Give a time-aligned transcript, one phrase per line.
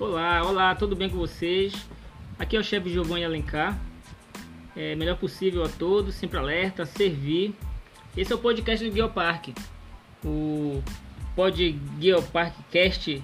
[0.00, 1.74] Olá, olá, tudo bem com vocês?
[2.38, 3.78] Aqui é o chefe Giovanni Alencar.
[4.74, 7.54] É, melhor possível a todos, sempre alerta, servir.
[8.16, 9.48] Esse é o podcast do Geopark.
[10.24, 10.82] O
[11.36, 13.22] Pod Geoparkcast,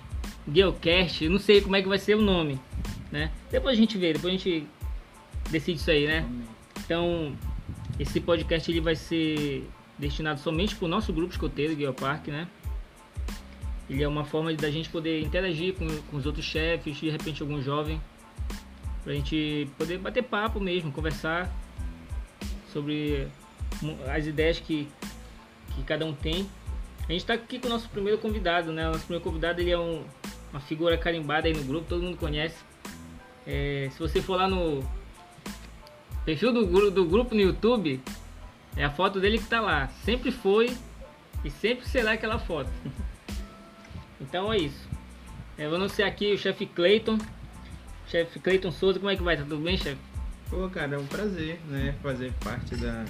[0.53, 2.61] Geocast, não sei como é que vai ser o nome,
[3.11, 3.33] né?
[3.51, 4.67] Depois a gente vê, depois a gente
[5.51, 6.29] decide isso aí, né?
[6.85, 7.35] Então,
[7.99, 9.67] esse podcast ele vai ser
[9.99, 12.47] destinado somente para o nosso grupo escoteiro Geopark, né?
[13.89, 17.43] Ele é uma forma da gente poder interagir com, com os outros chefes, de repente
[17.43, 18.01] algum jovem,
[19.03, 21.49] para a gente poder bater papo mesmo, conversar
[22.73, 23.29] sobre
[24.13, 24.89] as ideias que,
[25.75, 26.49] que cada um tem.
[27.09, 28.89] A gente está aqui com o nosso primeiro convidado, né?
[28.89, 30.05] O nosso primeiro convidado ele é um,
[30.51, 32.57] uma figura carimbada aí no grupo, todo mundo conhece.
[33.47, 34.83] É, se você for lá no
[36.25, 38.01] perfil do, do grupo no YouTube,
[38.77, 39.89] é a foto dele que está lá.
[40.05, 40.77] Sempre foi
[41.45, 42.71] e sempre será aquela foto.
[44.21, 44.89] Então é isso.
[45.59, 47.19] Eu vou anunciar aqui o chefe Clayton.
[48.09, 49.37] Chefe Clayton Souza, como é que vai?
[49.37, 49.99] Tá tudo bem, chefe?
[50.51, 51.95] Pô, cara, é um prazer, né?
[52.03, 53.05] Fazer parte da,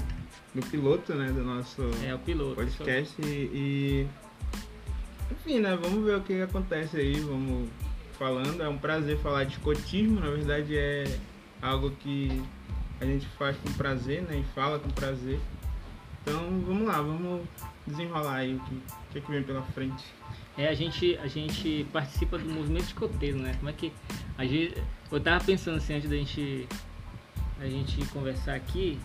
[0.54, 1.30] do piloto, né?
[1.30, 3.14] Do nosso é, o piloto, podcast.
[3.20, 4.06] E, e,
[5.32, 5.76] Enfim, né?
[5.80, 7.20] Vamos ver o que acontece aí.
[7.20, 7.68] Vamos
[8.18, 8.62] falando.
[8.62, 10.20] É um prazer falar de escotismo.
[10.20, 11.04] Na verdade, é
[11.60, 12.42] algo que
[13.00, 14.38] a gente faz com prazer, né?
[14.38, 15.38] E fala com prazer.
[16.26, 17.46] Então, vamos lá, vamos
[17.86, 20.04] desenrolar aí o que, o que, é que vem pela frente.
[20.58, 23.54] É, a gente, a gente participa do movimento escoteiro, né?
[23.58, 23.92] Como é que.
[24.36, 24.74] A gente,
[25.12, 26.66] eu tava pensando assim, antes da gente,
[27.60, 28.98] a gente conversar aqui,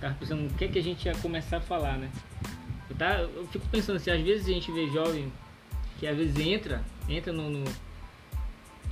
[0.00, 2.08] tava pensando o que é que a gente ia começar a falar, né?
[2.88, 5.32] Eu, tava, eu fico pensando assim, às vezes a gente vê jovem
[5.98, 7.64] que às vezes entra, entra no, no,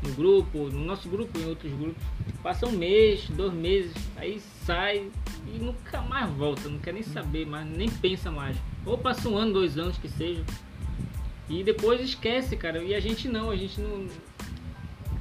[0.07, 2.03] no grupo, no nosso grupo, em outros grupos,
[2.43, 5.11] passa um mês, dois meses, aí sai
[5.47, 8.57] e nunca mais volta, não quer nem saber mais, nem pensa mais.
[8.85, 10.45] Ou passa um ano, dois anos que seja
[11.49, 12.83] e depois esquece, cara.
[12.83, 14.07] E a gente não, a gente não.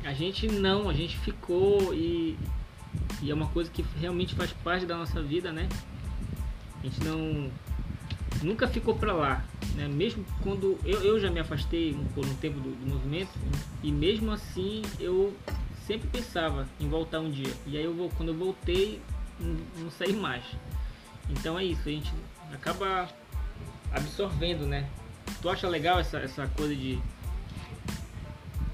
[0.04, 2.38] A gente não, a gente ficou e,
[3.22, 5.68] e é uma coisa que realmente faz parte da nossa vida, né?
[6.80, 7.50] A gente não.
[8.42, 9.88] Nunca ficou pra lá, né?
[9.88, 10.78] Mesmo quando.
[10.84, 13.32] Eu, eu já me afastei por um tempo do, do movimento
[13.82, 15.34] e mesmo assim eu
[15.86, 17.52] sempre pensava em voltar um dia.
[17.66, 19.02] E aí eu vou, quando eu voltei,
[19.40, 20.44] não, não saí mais.
[21.30, 22.12] Então é isso, a gente
[22.54, 23.10] acaba
[23.92, 24.88] absorvendo, né?
[25.42, 27.00] Tu acha legal essa, essa coisa de,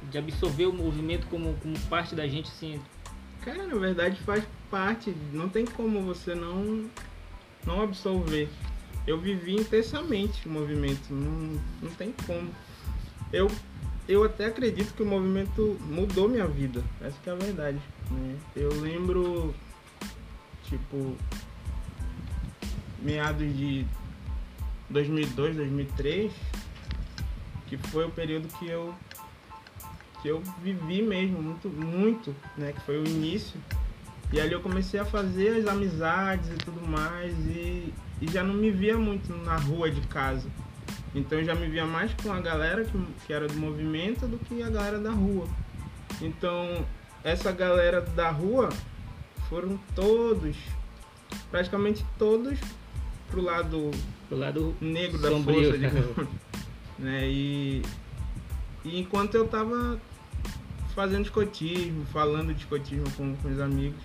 [0.09, 2.81] de absorver o movimento como, como parte da gente, assim?
[3.41, 5.16] Cara, na verdade faz parte.
[5.31, 6.89] Não tem como você não,
[7.66, 8.49] não absorver.
[9.06, 11.12] Eu vivi intensamente o movimento.
[11.13, 12.50] Não, não tem como.
[13.34, 13.50] Eu,
[14.07, 16.84] eu até acredito que o movimento mudou minha vida.
[17.01, 17.79] Essa é a verdade.
[18.09, 18.38] Né?
[18.56, 19.53] Eu lembro,
[20.63, 21.16] tipo,
[23.01, 23.85] meados de
[24.90, 26.31] 2002, 2003,
[27.67, 28.94] que foi o período que eu
[30.22, 33.59] que eu vivi mesmo muito muito, né, que foi o início.
[34.31, 38.53] E ali eu comecei a fazer as amizades e tudo mais e, e já não
[38.53, 40.47] me via muito na rua de casa.
[41.13, 44.37] Então eu já me via mais com a galera que, que era do movimento do
[44.39, 45.47] que a galera da rua.
[46.21, 46.85] Então
[47.23, 48.69] essa galera da rua
[49.49, 50.55] foram todos,
[51.49, 52.57] praticamente todos
[53.29, 53.91] pro lado,
[54.29, 55.71] pro lado negro da sombrio.
[55.71, 56.29] força, digamos.
[56.97, 57.27] né?
[57.27, 57.81] E,
[58.85, 59.99] e enquanto eu tava
[60.95, 64.01] fazendo escotismo, falando de escotismo com, com os amigos,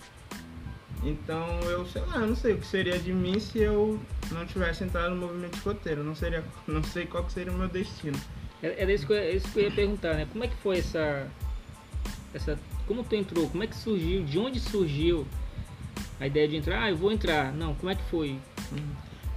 [1.03, 4.01] então eu sei lá, eu não sei o que seria de mim se eu
[4.33, 6.03] não tivesse entrado no movimento escoteiro.
[6.03, 8.19] Não seria, não sei qual que seria o meu destino.
[8.63, 10.27] Era isso que, eu, isso que eu ia perguntar, né?
[10.33, 11.29] Como é que foi essa,
[12.35, 13.49] essa, como tu entrou?
[13.49, 14.25] Como é que surgiu?
[14.25, 15.27] De onde surgiu
[16.19, 16.83] a ideia de entrar?
[16.83, 17.53] Ah, eu vou entrar.
[17.53, 18.39] Não, como é que foi?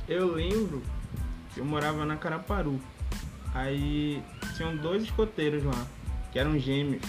[0.07, 0.81] Eu lembro
[1.53, 2.79] que eu morava na Caraparu.
[3.53, 4.23] Aí
[4.55, 5.87] tinham dois escoteiros lá,
[6.31, 7.03] que eram gêmeos.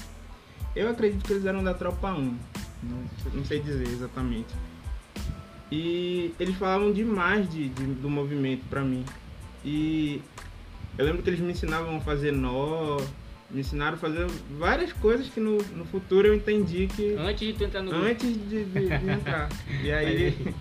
[0.74, 2.38] Eu acredito que eles eram da tropa 1.
[2.82, 4.54] Não sei dizer exatamente.
[5.70, 9.04] E eles falavam demais de, de do movimento pra mim.
[9.64, 10.20] E
[10.98, 12.98] eu lembro que eles me ensinavam a fazer nó,
[13.50, 14.26] me ensinaram a fazer
[14.58, 17.14] várias coisas que no, no futuro eu entendi que.
[17.14, 19.48] Antes de tu entrar no Antes de, de, de entrar.
[19.82, 20.54] e aí.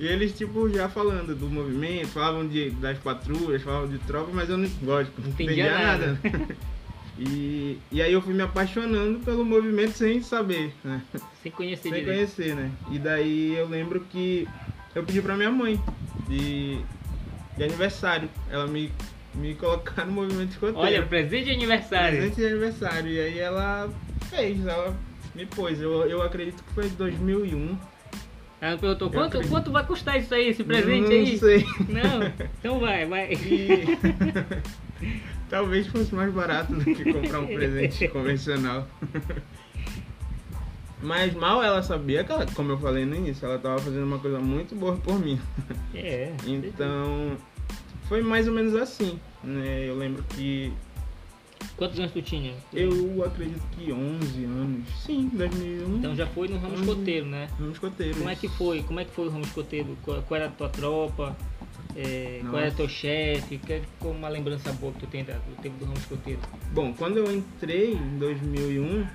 [0.00, 4.48] E eles, tipo, já falando do movimento, falavam de, das patrulhas, falavam de tropa, mas
[4.48, 6.18] eu não, gosto não entendia, nada.
[6.22, 6.56] nada.
[7.18, 11.02] e, e aí eu fui me apaixonando pelo movimento sem saber, né?
[11.42, 12.16] Sem conhecer Sem direito.
[12.16, 12.70] conhecer, né?
[12.90, 14.48] E daí eu lembro que
[14.94, 15.80] eu pedi pra minha mãe
[16.28, 16.78] de,
[17.56, 18.28] de aniversário.
[18.50, 18.90] Ela me,
[19.34, 20.80] me colocar no movimento escoteiro.
[20.80, 22.18] Olha, presente de aniversário.
[22.18, 23.10] Presente de aniversário.
[23.10, 23.90] E aí ela
[24.30, 24.96] fez, ela
[25.34, 25.80] me pôs.
[25.80, 27.76] Eu, eu acredito que foi em 2001
[28.62, 31.32] ela perguntou, quanto, quanto vai custar isso aí, esse presente não aí?
[31.32, 31.66] Não sei.
[31.88, 33.32] Não, então vai, vai.
[33.32, 33.98] E,
[35.52, 38.88] Talvez fosse mais barato do que comprar um presente convencional.
[41.02, 44.18] Mas mal ela sabia que, ela, como eu falei no início, ela estava fazendo uma
[44.18, 45.38] coisa muito boa por mim.
[45.94, 46.32] É.
[46.48, 47.36] Então,
[48.08, 49.86] foi mais ou menos assim, né?
[49.86, 50.72] Eu lembro que
[51.76, 52.54] Quantos anos tu tinha?
[52.72, 54.88] eu acredito que 11 anos.
[55.04, 55.98] Sim, 2001.
[55.98, 57.48] Então já foi no ramo escoteiro, né?
[57.58, 58.16] Ramo escoteiro.
[58.16, 58.82] Como é que foi?
[58.84, 59.98] Como é que foi o ramo escoteiro?
[60.02, 61.36] Qual, qual era a tua tropa?
[61.94, 62.76] É, qual era Nossa.
[62.76, 63.58] teu chefe?
[63.58, 66.40] Que- Qual uma lembrança boa que tu tem do tempo do ramo escoteiro?
[66.72, 69.06] Bom, quando eu entrei em 2001,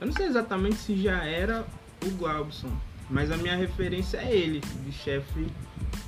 [0.00, 1.64] eu não sei exatamente se já era
[2.04, 2.70] o Glaubson,
[3.08, 5.46] mas a minha referência é ele, de chefe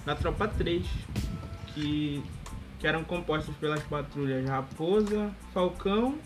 [0.05, 0.85] da Tropa 3,
[1.75, 2.23] que,
[2.81, 6.19] que eram compostos pelas patrulhas Raposa, Falcão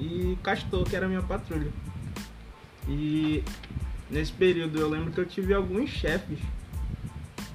[0.00, 1.70] e Castor, que era a minha patrulha.
[2.88, 3.42] E
[4.10, 6.38] nesse período eu lembro que eu tive alguns chefes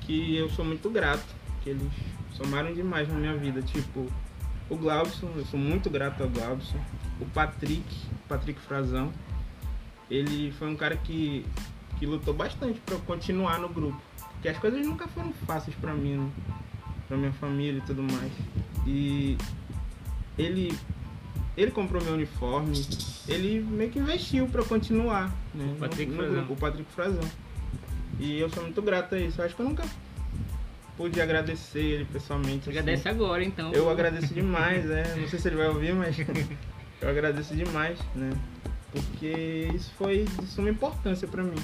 [0.02, 1.26] que eu sou muito grato,
[1.64, 1.92] que eles
[2.34, 4.08] somaram demais na minha vida, tipo
[4.70, 6.80] o Glaubson, eu sou muito grato ao Glaubson,
[7.20, 7.84] o Patrick,
[8.28, 9.12] Patrick Frazão,
[10.10, 11.46] ele foi um cara que,
[12.00, 14.02] que lutou bastante para continuar no grupo,
[14.34, 16.32] porque as coisas nunca foram fáceis para mim, né?
[17.08, 18.32] para minha família e tudo mais.
[18.88, 19.38] E
[20.38, 20.74] ele
[21.58, 22.82] ele comprou meu uniforme,
[23.28, 25.74] ele meio que investiu para continuar, né?
[25.76, 26.36] O Patrick no, no Frazão.
[26.38, 27.30] grupo, o Patrick Frazão.
[28.22, 29.42] E eu sou muito grato a isso.
[29.42, 29.84] Eu acho que eu nunca
[30.96, 32.70] pude agradecer ele pessoalmente.
[32.70, 32.78] Assim.
[32.78, 33.74] agradece agora, então.
[33.74, 35.16] Eu agradeço demais, é.
[35.16, 36.16] Não sei se ele vai ouvir, mas
[37.02, 38.30] eu agradeço demais, né?
[38.92, 41.56] Porque isso foi de suma importância pra mim.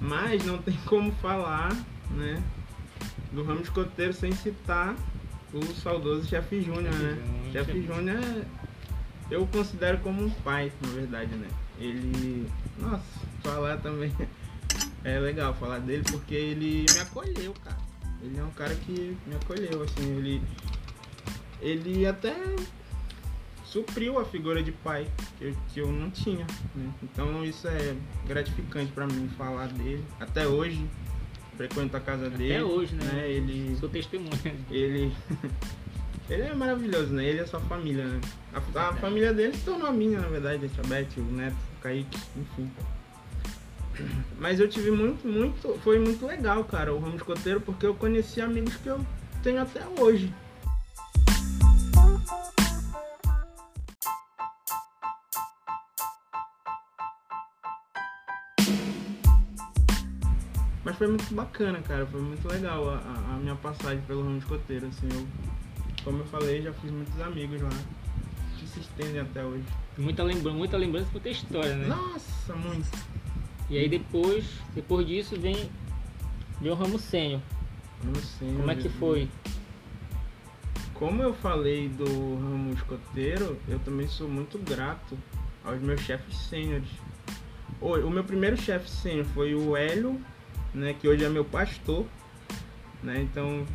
[0.00, 1.74] Mas não tem como falar,
[2.12, 2.40] né?
[3.32, 4.94] Do ramo escoteiro sem citar
[5.54, 7.18] o saudoso chefe Júnior, né?
[7.52, 7.96] Chefe Chefe Júnior.
[7.96, 8.64] Júnior é
[9.30, 11.48] eu considero como um pai, na verdade, né?
[11.78, 12.46] Ele.
[12.78, 13.02] Nossa,
[13.42, 14.12] falar também
[15.02, 17.78] é legal falar dele porque ele me acolheu, cara.
[18.22, 20.42] Ele é um cara que me acolheu, assim, ele.
[21.60, 22.34] Ele até
[23.64, 25.06] supriu a figura de pai
[25.38, 26.92] que eu, que eu não tinha, né?
[27.02, 27.96] Então isso é
[28.26, 30.04] gratificante pra mim falar dele.
[30.20, 30.84] Até hoje,
[31.56, 32.62] frequento a casa dele.
[32.62, 33.30] hoje, né?
[33.30, 33.76] Ele.
[33.78, 34.54] Sou testemunha.
[34.70, 35.12] Ele.
[36.28, 37.22] Ele é maravilhoso, né?
[37.22, 38.18] Ele a sua família, né?
[38.54, 41.82] A, a família dele se tornou a minha, na verdade, a Beth, o Neto, o
[41.82, 42.70] Kaique, enfim.
[44.40, 45.78] Mas eu tive muito, muito.
[45.84, 49.04] Foi muito legal, cara, o Ramo Escoteiro, porque eu conheci amigos que eu
[49.42, 50.32] tenho até hoje.
[60.94, 62.06] Mas foi muito bacana, cara.
[62.06, 64.86] Foi muito legal a, a- minha passagem pelo ramo escoteiro.
[64.86, 65.26] Assim, eu,
[66.04, 67.70] como eu falei, já fiz muitos amigos lá.
[68.56, 69.64] Que se estendem até hoje.
[69.98, 71.88] Muita lembrança, muita lembrança, muita história, né?
[71.88, 72.88] Nossa, muito.
[73.68, 75.68] E aí depois, depois disso vem,
[76.60, 77.40] vem o ramo sênior.
[78.04, 78.54] Não sei.
[78.54, 79.28] Como é que foi?
[80.94, 85.18] Como eu falei do ramo escoteiro, eu também sou muito grato
[85.64, 86.88] aos meus chefes sêniores.
[87.80, 90.20] O, o meu primeiro chefe sênior foi o Hélio,
[90.74, 92.06] né, que hoje é meu pastor.
[93.02, 93.66] Né, então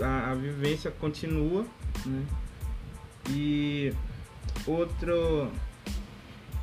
[0.00, 1.64] a, a vivência continua.
[2.04, 2.26] Né,
[3.30, 3.92] e
[4.66, 5.50] outro.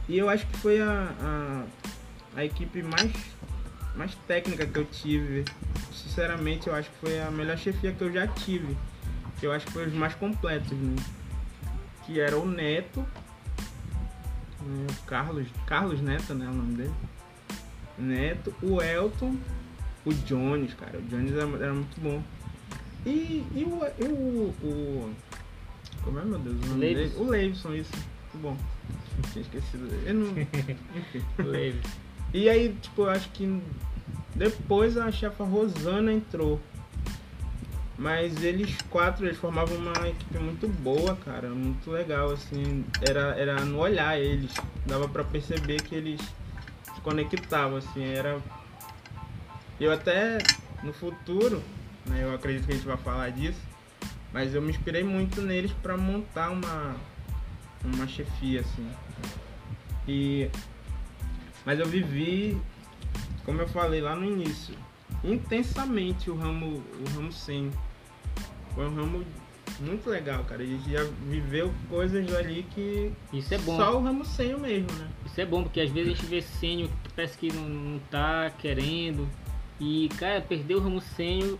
[0.07, 1.63] E eu acho que foi a, a,
[2.35, 3.11] a equipe mais,
[3.95, 5.45] mais técnica que eu tive.
[5.91, 8.75] Sinceramente, eu acho que foi a melhor chefia que eu já tive
[9.39, 10.95] que eu acho que foi os mais completos, né?
[12.05, 13.01] Que era o Neto,
[14.61, 14.87] né?
[14.89, 16.47] o Carlos, Carlos Neto, né?
[16.47, 16.93] O nome dele.
[17.97, 19.35] Neto, o Elton,
[20.05, 20.99] o Jones, cara.
[20.99, 22.21] O Jones era, era muito bom.
[23.05, 25.13] E, e, o, e o, o.
[26.03, 26.55] Como é, meu Deus?
[26.63, 26.77] O nome?
[27.17, 27.35] O
[27.75, 27.93] isso.
[27.93, 28.57] Muito bom.
[29.31, 30.03] Tinha esquecido dele.
[30.07, 30.31] Eu não...
[30.95, 31.79] Enfim.
[32.33, 33.61] E aí, tipo, eu acho que
[34.35, 36.59] depois a chefa Rosana entrou.
[37.97, 43.63] Mas eles quatro, eles formavam uma equipe muito boa, cara, muito legal, assim, era, era
[43.63, 44.51] no olhar eles,
[44.85, 46.19] dava pra perceber que eles
[47.05, 48.41] conectavam, assim, era...
[49.79, 50.39] Eu até,
[50.83, 51.61] no futuro,
[52.05, 53.61] né, eu acredito que a gente vai falar disso,
[54.33, 56.95] mas eu me inspirei muito neles pra montar uma,
[57.83, 58.91] uma chefia, assim.
[60.07, 60.49] E...
[61.63, 62.59] Mas eu vivi,
[63.45, 64.75] como eu falei lá no início,
[65.23, 67.73] intensamente o ramo, o ramo sênior.
[68.73, 69.25] Foi um ramo
[69.79, 70.63] muito legal, cara.
[70.63, 73.75] A gente já viveu coisas ali que Isso é bom.
[73.77, 75.07] só o ramo sênior mesmo, né?
[75.25, 77.99] Isso é bom, porque às vezes a gente vê sênior que parece que não, não
[78.11, 79.27] tá querendo.
[79.79, 81.57] E, cara, perder o ramo sênior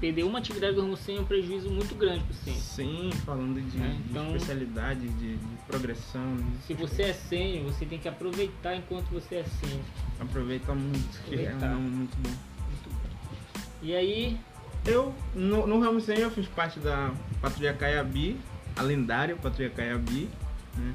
[0.00, 2.60] perder uma atividade do ramo sênior é um prejuízo muito grande pro sênior.
[2.60, 6.34] Sim, falando de, É, de então- especialidade, de, de progressão.
[6.34, 6.44] né?
[6.66, 9.80] Se você é sênior, você tem que aproveitar enquanto você é sênior.
[10.20, 11.74] Aproveita muito, que é um Aproveitar.
[11.76, 12.30] muito bom.
[12.68, 13.60] Muito bom.
[13.82, 14.38] E aí,
[14.86, 17.10] Eu, no, no ramo sênior, eu fiz parte da
[17.40, 18.38] Patrulha Caiabi,
[18.76, 20.28] a lendária Patrulha Caiabi,
[20.76, 20.94] né?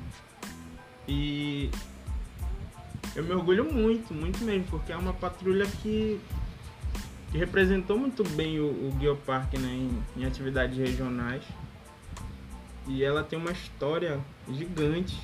[1.08, 1.72] E
[3.16, 6.22] eu me orgulho muito, muito mesmo, porque é uma patrulha que,
[7.32, 11.44] que representou muito bem o, o Geoparque né, em, em atividades regionais.
[12.88, 14.20] E ela tem uma história
[14.52, 15.20] gigante.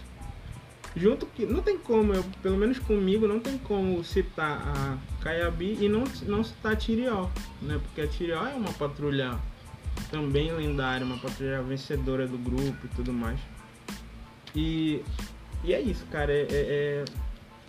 [0.95, 1.45] Junto que.
[1.45, 6.05] Não tem como, eu, pelo menos comigo, não tem como citar a Caiabi e não,
[6.23, 7.29] não citar a Tirió,
[7.61, 7.79] né?
[7.83, 9.37] Porque a Tirió é uma patrulha
[10.09, 13.39] também lendária, uma patrulha vencedora do grupo e tudo mais.
[14.55, 15.03] E,
[15.65, 16.31] e é isso, cara.
[16.31, 17.05] É, é-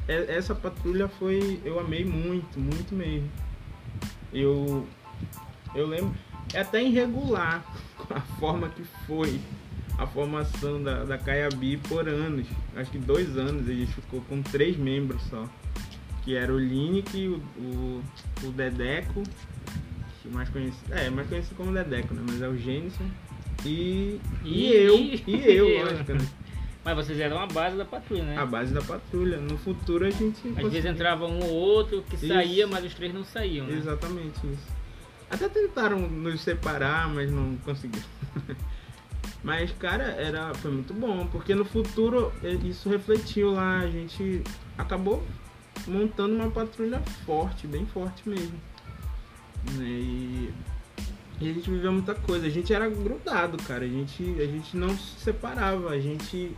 [0.09, 1.61] é- é- essa patrulha foi.
[1.65, 3.29] Eu amei muito, muito mesmo.
[4.33, 4.87] Eu.
[5.75, 6.15] Eu lembro.
[6.55, 7.65] É até irregular
[8.09, 9.41] a forma que foi
[9.99, 12.47] a formação da, da Caiabi por anos.
[12.77, 15.45] Acho que dois anos, a gente ficou com três membros só.
[16.25, 18.03] Que era o Lineker, o, o,
[18.45, 19.23] o Dedeco,
[20.23, 20.93] que mais conhecido.
[20.93, 22.23] É, mais conhecido como Dedeco, né?
[22.29, 23.05] Mas é o Gênison.
[23.65, 26.27] E, e, E- eu, e- eu, lógico, né?
[26.85, 28.37] mas vocês eram a base da patrulha, né?
[28.37, 29.39] A base da patrulha.
[29.39, 30.37] No futuro a gente.
[30.37, 32.29] Às vezes conseguiu- entrava um ou outro que Isso.
[32.29, 33.77] saía, mas os três não saíam, né?
[33.79, 34.77] Exatamente isso.
[35.31, 38.05] Até tentaram nos separar, mas não conseguiram.
[39.47, 42.33] mas, cara, era, foi muito bom, porque no futuro
[42.65, 43.79] isso refletiu lá.
[43.79, 44.43] A gente
[44.77, 45.23] acabou
[45.87, 48.59] montando uma patrulha forte, bem forte mesmo.
[49.75, 49.85] Né?
[49.85, 50.55] E,
[51.41, 52.49] e a gente viveu muita coisa.
[52.49, 53.85] A gente era grudado, cara.
[53.85, 55.91] A gente, a gente não se separava.
[55.91, 56.51] A gente.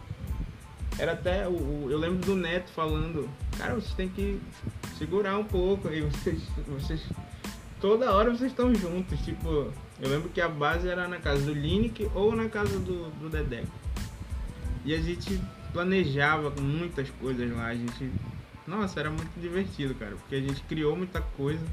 [0.99, 1.47] Era até.
[1.47, 3.28] O- eu lembro do Neto falando:
[3.59, 4.40] Cara, vocês têm que
[4.97, 6.00] segurar um pouco aí.
[6.00, 7.02] Vocês, vocês
[7.83, 9.21] toda hora vocês estão juntos.
[9.21, 13.11] Tipo, eu lembro que a base era na casa do Lineker ou na casa do,
[13.19, 13.69] do Dedeco.
[14.85, 15.40] E a gente
[15.73, 17.67] planejava muitas coisas lá.
[17.67, 18.11] A gente.
[18.67, 20.12] Nossa, era muito divertido, cara.
[20.12, 21.64] Porque a gente criou muita coisa.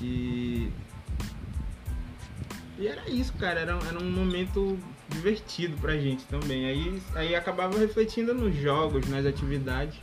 [0.00, 0.70] E.
[2.78, 3.60] E era isso, cara.
[3.60, 6.66] Era, era um momento divertido pra gente também.
[6.66, 9.98] Aí, aí acabava refletindo nos jogos, nas atividades,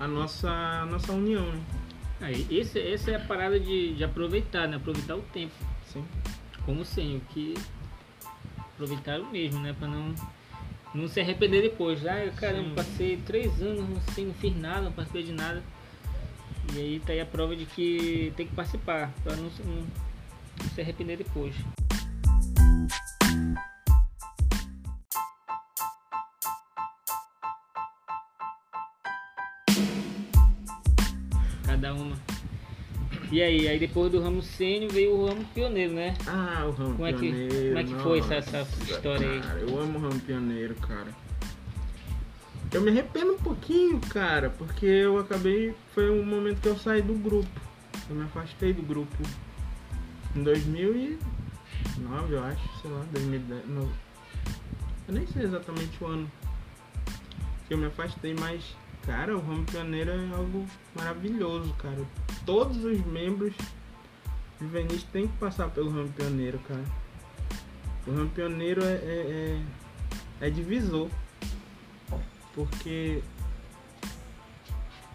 [0.00, 1.60] a nossa, a nossa união, né?
[2.20, 4.76] Aí, esse, essa é a parada de, de aproveitar, né?
[4.76, 5.54] Aproveitar o tempo.
[5.92, 6.04] Sim.
[6.64, 7.54] Como sênior, que
[8.74, 9.74] aproveitaram mesmo, né?
[9.78, 10.14] Pra não,
[10.94, 12.04] não se arrepender depois.
[12.06, 12.74] Ah, caramba, Sim.
[12.74, 15.62] passei três anos sem não fiz nada, não participei de nada.
[16.74, 19.86] E aí tá aí a prova de que tem que participar, pra não- não
[20.74, 21.54] se arrepender depois.
[33.30, 36.16] E aí, aí depois do ramo sênior veio o ramo pioneiro, né?
[36.26, 37.66] Ah, o ramo Como é que- pioneiro.
[37.66, 39.40] como é que foi essa- nossa, essa história aí?
[39.40, 41.08] Cara, eu amo o ramo pioneiro, cara.
[42.72, 45.74] Eu me arrependo um pouquinho, cara, porque eu acabei.
[45.94, 47.48] Foi um momento que eu saí do grupo.
[48.08, 49.16] Eu me afastei do grupo
[50.34, 53.66] em 2009, eu acho, sei lá, 2010.
[53.68, 53.82] Não,
[55.06, 56.30] eu nem sei exatamente o ano
[57.66, 58.62] que eu me afastei, mas,
[59.08, 62.04] cara, o ramo pioneiro é algo maravilhoso, cara.
[62.44, 63.54] Todos os membros
[64.60, 66.84] juvenis têm que passar pelo ramo pioneiro, cara.
[68.06, 69.62] O ramo pioneiro é, é,
[70.42, 71.08] é, é divisor.
[72.54, 73.22] Porque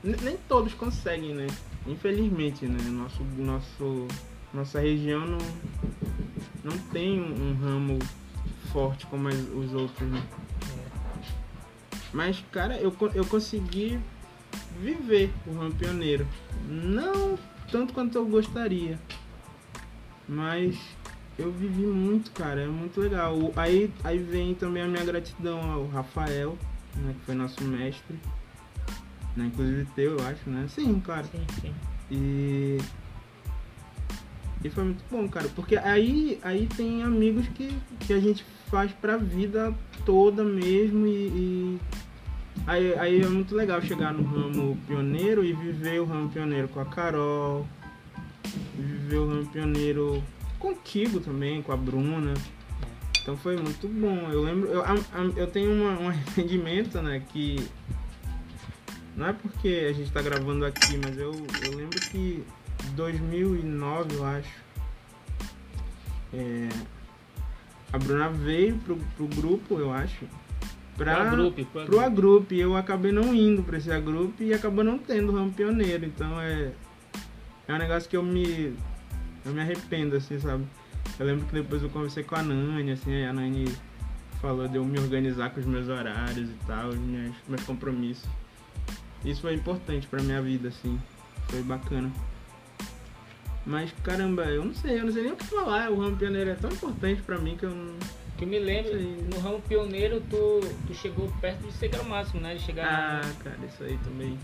[0.04, 1.46] nem todos conseguem, né?
[1.86, 2.82] Infelizmente, né?
[2.90, 4.08] Nosso, nosso,
[4.52, 5.38] nossa região não,
[6.64, 8.00] não tem um, ramo
[8.72, 10.24] forte como os outros, né?
[12.14, 14.00] Mas, cara, eu, eu consegui
[14.80, 16.28] viver o ramo pioneiro.
[16.68, 17.38] Não
[17.72, 19.00] tanto quanto eu gostaria.
[20.28, 20.78] Mas
[21.38, 22.62] eu vivi muito, cara.
[22.62, 23.36] É muito legal.
[23.56, 26.58] Aí, aí vem também a minha gratidão ao Rafael,
[26.96, 27.16] né?
[27.20, 28.20] Que foi nosso mestre.
[29.36, 29.46] Né?
[29.46, 30.68] Inclusive teu, eu acho, né?
[30.70, 31.24] Sim, cara.
[31.24, 31.74] Sim, sim.
[32.12, 32.78] E.
[34.64, 35.50] E foi muito bom, cara.
[35.56, 41.28] Porque aí, aí tem amigos que, que a gente faz pra vida toda mesmo e.
[41.28, 41.80] e
[42.66, 46.80] Aí, aí é muito legal chegar no ramo pioneiro e viver o ramo pioneiro com
[46.80, 47.68] a Carol,
[48.78, 50.24] viver o ramo pioneiro
[50.60, 52.34] contigo também, com a Bruna.
[53.22, 54.30] Então foi muito bom.
[54.32, 54.84] Eu lembro, eu,
[55.36, 57.58] eu tenho uma- um arrependimento, né, que
[59.16, 61.32] não é porque a gente tá gravando aqui, mas eu,
[61.66, 62.44] eu lembro que
[62.96, 64.64] 2009, eu acho,
[66.34, 66.70] é,
[67.92, 70.26] a Bruna veio pro, pro grupo, eu acho,
[70.98, 71.16] pra,
[71.86, 76.06] Pro agrupe, eu acabei não indo pra esse agrupe e acabou não tendo ramo pioneiro.
[76.06, 76.72] Então é,
[77.68, 78.76] é um negócio que eu me,
[79.46, 80.66] eu me arrependo, assim, sabe?
[81.20, 83.66] Eu lembro que depois eu conversei com a Nani, assim, aí a Nani
[84.42, 88.28] falou de eu me organizar com os meus horários e tal, os meus, meus compromissos.
[89.24, 91.00] Isso foi importante pra minha vida, assim.
[91.50, 92.12] Foi bacana.
[93.66, 95.90] Mas caramba, eu não sei, eu não sei nem o que falar.
[95.90, 97.94] O ramo pioneiro é tão importante pra mim que eu não.
[98.44, 99.30] Que eu me lembro, Sim.
[99.34, 102.56] no ramo pioneiro, tu, tu chegou perto de ser grau máximo, né?
[102.56, 104.38] De chegar Ah, na- cara, isso aí também.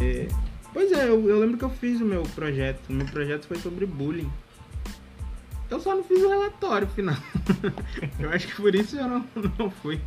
[0.00, 0.28] É,
[0.72, 2.80] Pois é, eu, eu lembro que eu fiz o meu projeto.
[2.88, 4.30] O meu projeto foi sobre bullying.
[5.70, 7.16] Eu só não fiz o relatório final.
[8.18, 9.24] eu acho que por isso eu não,
[9.58, 10.00] não fui.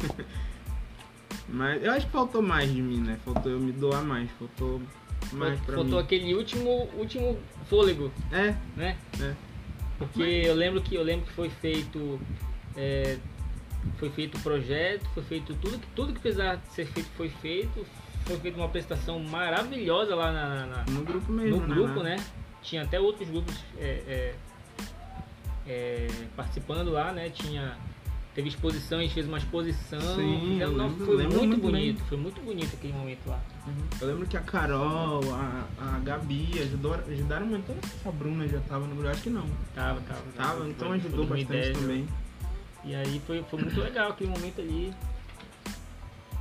[1.50, 3.18] Mas eu acho que faltou mais de mim, né?
[3.24, 4.30] Faltou eu me doar mais.
[4.32, 4.82] Faltou
[5.34, 6.04] mais pra Faltou mim.
[6.04, 7.38] aquele último, último
[7.70, 8.98] fôlego, É, né?
[9.22, 9.34] é.
[9.98, 12.20] Porque eu lembro que eu lembro que foi feito
[12.76, 13.18] é,
[13.98, 17.86] foi feito o projeto, foi feito tudo que tudo que precisava ser feito foi feito,
[18.26, 21.76] foi feita uma apresentação maravilhosa lá na, na- No grupo mesmo, no né?
[21.76, 22.18] grupo, né?
[22.62, 24.36] Tinha até outros grupos é, é,
[25.68, 27.30] é, participando lá, né?
[27.30, 27.76] Tinha
[28.38, 31.62] teve exposição, a gente fez uma exposição, Sim, Então, eu lembro- foi lembro muito, muito
[31.72, 33.42] bonito, foi muito bonito aquele momento lá.
[34.00, 37.72] Eu lembro que a Carol, a, a Gabi ajudou, ajudaram muito.
[37.72, 39.44] Eu a Bruna já tava no grupo, acho que não.
[39.74, 40.22] Tava, tava.
[40.36, 42.08] Tava, então Foi- ajudou foi bastante 2010, também.
[42.86, 44.94] E aí foi, foi muito legal aquele momento ali.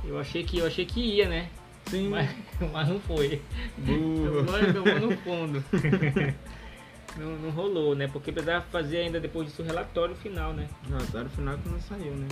[0.05, 1.49] Eu achei que eu achei que ia, né?
[1.87, 2.29] Sim, Mas,
[2.71, 3.41] mas não foi.
[3.79, 4.39] burro.
[4.41, 5.63] Agora acabou no fundo.
[7.17, 8.07] Não, não rolou, né?
[8.07, 10.67] Porque precisava fazer ainda depois disso o relatório final, né?
[10.87, 12.27] Relatório final que não saiu, né?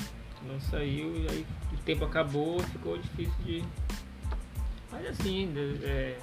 [0.48, 3.63] Não saiu e aí o tempo acabou ficou difícil de.
[4.92, 5.51] Mas assim,
[5.84, 6.18] é.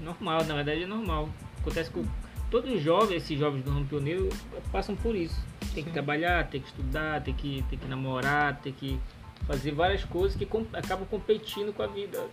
[0.00, 1.28] Normal, na verdade é normal.
[1.60, 2.04] Acontece com
[2.50, 4.28] todos os jovens, esses jovens do ramo pioneiro,
[4.72, 5.38] passam por isso.
[5.74, 5.94] Tem que Sim.
[5.94, 8.98] trabalhar, tem que estudar, tem que, tem que namorar, tem que
[9.46, 12.26] fazer várias coisas que com- acabam competindo com a vida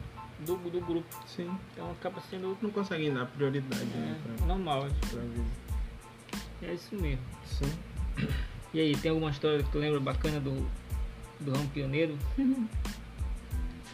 [0.45, 1.07] do, do grupo.
[1.27, 1.49] Sim.
[1.73, 4.17] Então acaba sendo Não conseguem dar prioridade, né?
[4.19, 4.87] é, Pra, normal.
[5.09, 5.45] pra vida.
[6.61, 7.21] É isso mesmo.
[7.45, 7.71] Sim.
[8.73, 10.65] E aí, tem alguma história que tu lembra bacana do,
[11.39, 12.17] do ramo pioneiro?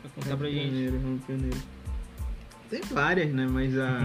[0.02, 0.70] Pra contar Ramo pra gente.
[0.70, 1.58] Pioneiro, Ramo Pioneiro.
[2.70, 3.48] Tem várias, né?
[3.48, 4.00] Mas a.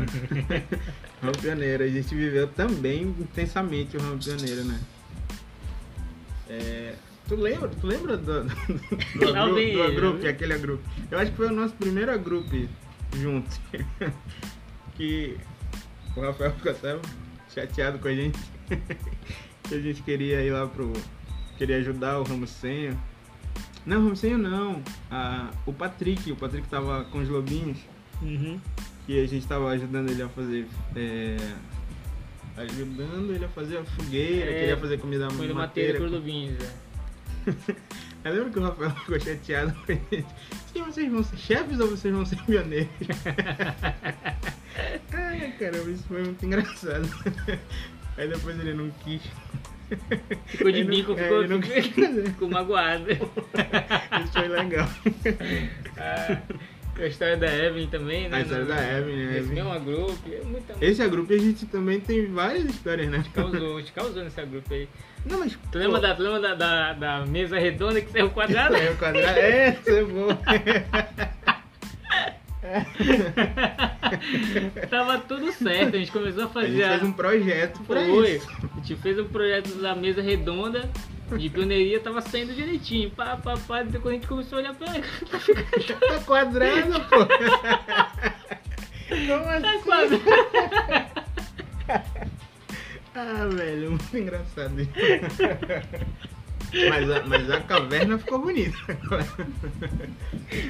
[1.20, 4.80] Ramo Pioneiro, a gente viveu também intensamente o Ramo Pioneiro, né?
[6.48, 6.94] É,
[7.32, 8.50] Tu lembra, tu lembra do, do,
[9.18, 10.84] do, Não agru- do agrupe, aquele agrupe?
[11.10, 12.68] Eu acho que foi o nosso primeiro agrupe
[13.16, 13.58] juntos.
[14.96, 15.38] que
[16.14, 16.98] o Rafael ficou até
[17.48, 18.38] chateado com a gente.
[19.66, 20.92] que a gente queria ir lá pro.
[21.56, 23.00] Queria ajudar o Ramocenho.
[23.86, 24.82] Não, o Ramocenho não.
[25.10, 27.78] A, o Patrick, o Patrick tava com os lobinhos.
[28.20, 28.60] Uhum.
[29.06, 30.66] Que a gente tava ajudando ele a fazer.
[30.94, 31.36] é,
[32.58, 35.94] ajudando ele a fazer a fogueira, É, queria fazer comida Foi do mateira.
[35.94, 36.91] Mateiro Cruz do Vinhos, é.
[38.24, 40.24] Eu lembro que o Rafael ficou chateado com a gente.
[40.72, 42.88] Vocês vão ser chefes ou vocês vão ser pioneiros?
[45.12, 47.08] Ai, caramba, isso foi muito engraçado.
[48.16, 49.22] Aí depois ele não quis.
[50.46, 52.24] Ficou de Ele não- bico, é, ficou, ele não quis fazer.
[52.28, 53.06] ficou magoado.
[54.24, 54.88] Isso foi legal.
[55.98, 56.38] Ah,
[56.98, 58.38] a história da Evelyn também, né?
[58.38, 59.38] A história da Evelyn, né?
[59.40, 63.22] Esse mesmo grupo, é muita Esse grupo a gente também tem várias histórias, né?
[63.34, 64.88] causou, te causou nesse grupo aí.
[65.24, 65.56] Não, mas.
[65.70, 68.76] Tu lembra, da, tu lembra da, da, da mesa redonda que saiu quadrada?
[68.90, 69.38] O quadrado.
[69.38, 70.28] É, isso é bom.
[74.90, 76.68] Tava tudo certo, a gente começou a A fazer.
[76.68, 78.30] gente fez a- um projeto pra Foi.
[78.36, 78.48] isso.
[78.50, 80.88] A gente fez o projeto da mesa redonda
[81.36, 83.10] de pioneiria, tava saindo direitinho.
[83.10, 83.82] Pá, pá, pá.
[83.82, 85.00] Depois a gente começou a olhar pra Tá
[86.26, 87.16] quadrado, pô.
[89.08, 89.80] Como Tá assim?
[89.82, 90.20] quadrado.
[93.14, 94.90] Ah, velho, muito engraçado isso.
[96.88, 98.78] Mas a, mas a caverna ficou bonita.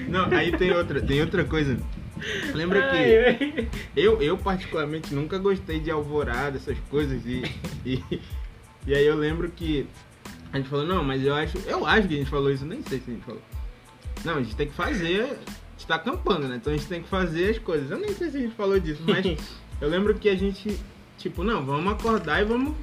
[0.09, 1.79] Não, aí tem outra, tem outra coisa.
[2.53, 7.43] Lembra que eu, eu particularmente nunca gostei de alvorada, essas coisas e,
[7.87, 8.03] e
[8.87, 9.87] e aí eu lembro que
[10.53, 12.83] a gente falou, não, mas eu acho, eu acho que a gente falou isso, nem
[12.83, 13.43] sei se a gente falou.
[14.25, 16.57] Não, a gente tem que fazer, a gente tá acampando, né?
[16.57, 17.91] Então a gente tem que fazer as coisas.
[17.91, 19.25] Eu nem sei se a gente falou disso, mas
[19.81, 20.79] eu lembro que a gente,
[21.23, 22.75] tipo, não, vamos acordar e vamos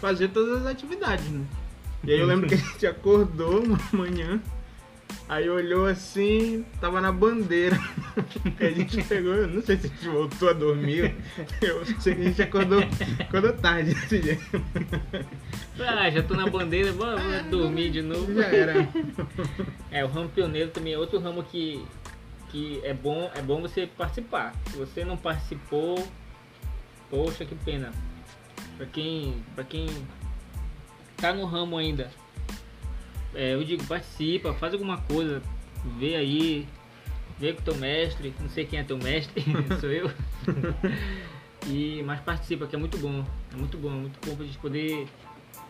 [0.00, 1.44] fazer todas as atividades, né?
[2.04, 4.40] E aí eu lembro que a gente acordou uma manhã,
[5.26, 7.78] aí olhou assim, tava na bandeira.
[8.58, 11.14] Aí a gente pegou, eu não sei se a gente voltou a dormir,
[11.62, 12.80] eu sei que a gente acordou,
[13.18, 14.62] acordou tarde desse jeito.
[15.78, 18.34] Ah, já tô na bandeira, vou, vou dormir de novo.
[18.34, 18.88] Já era.
[19.90, 21.84] É, o ramo pioneiro também é outro ramo que,
[22.50, 24.54] que é, bom, é bom você participar.
[24.66, 26.06] Se você não participou,
[27.10, 27.92] poxa, que pena.
[28.76, 29.86] Pra quem, pra quem
[31.16, 32.10] tá no ramo ainda
[33.34, 35.42] é, eu digo, participa, faz alguma coisa,
[35.98, 36.66] vê aí,
[37.38, 39.44] vê com teu mestre, não sei quem é teu mestre,
[39.80, 40.10] sou eu.
[41.66, 44.58] e, mas participa, que é muito bom, é muito bom, é muito bom pra gente
[44.58, 45.06] poder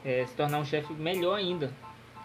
[0.05, 1.71] é, se tornar um chefe melhor ainda,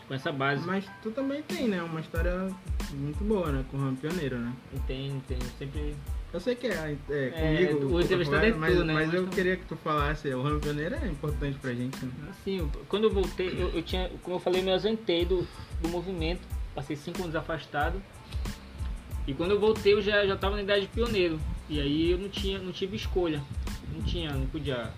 [0.07, 0.65] com essa base.
[0.65, 1.83] Mas tu também tem, né?
[1.83, 2.49] Uma história
[2.93, 3.65] muito boa, né?
[3.69, 4.53] Com o Ramo Pioneiro, né?
[4.87, 5.95] Tem, tem, sempre
[6.35, 8.93] Eu sei que é, é comigo, o entrevistado é tu, mas, né?
[8.93, 12.11] mas eu queria que tu falasse, o Ramo Pioneiro é importante pra gente, né?
[12.29, 15.47] Assim, quando eu voltei, eu, eu tinha, como eu falei, eu me ausentei do,
[15.81, 16.41] do movimento,
[16.75, 18.03] passei cinco anos afastado.
[19.25, 21.39] E quando eu voltei, eu já já estava na idade de pioneiro.
[21.69, 23.41] E aí eu não tinha, não tive escolha,
[23.93, 24.91] não tinha, não podia.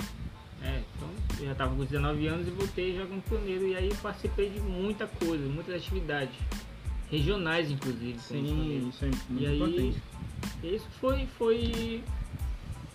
[0.64, 1.08] É, então
[1.40, 3.68] eu já estava com 19 anos e voltei já como pioneiro.
[3.68, 6.34] E aí participei de muita coisa, muitas atividades
[7.10, 8.20] regionais, inclusive.
[8.20, 10.02] Sim, isso é muito E aí, importante.
[10.64, 12.04] isso foi, foi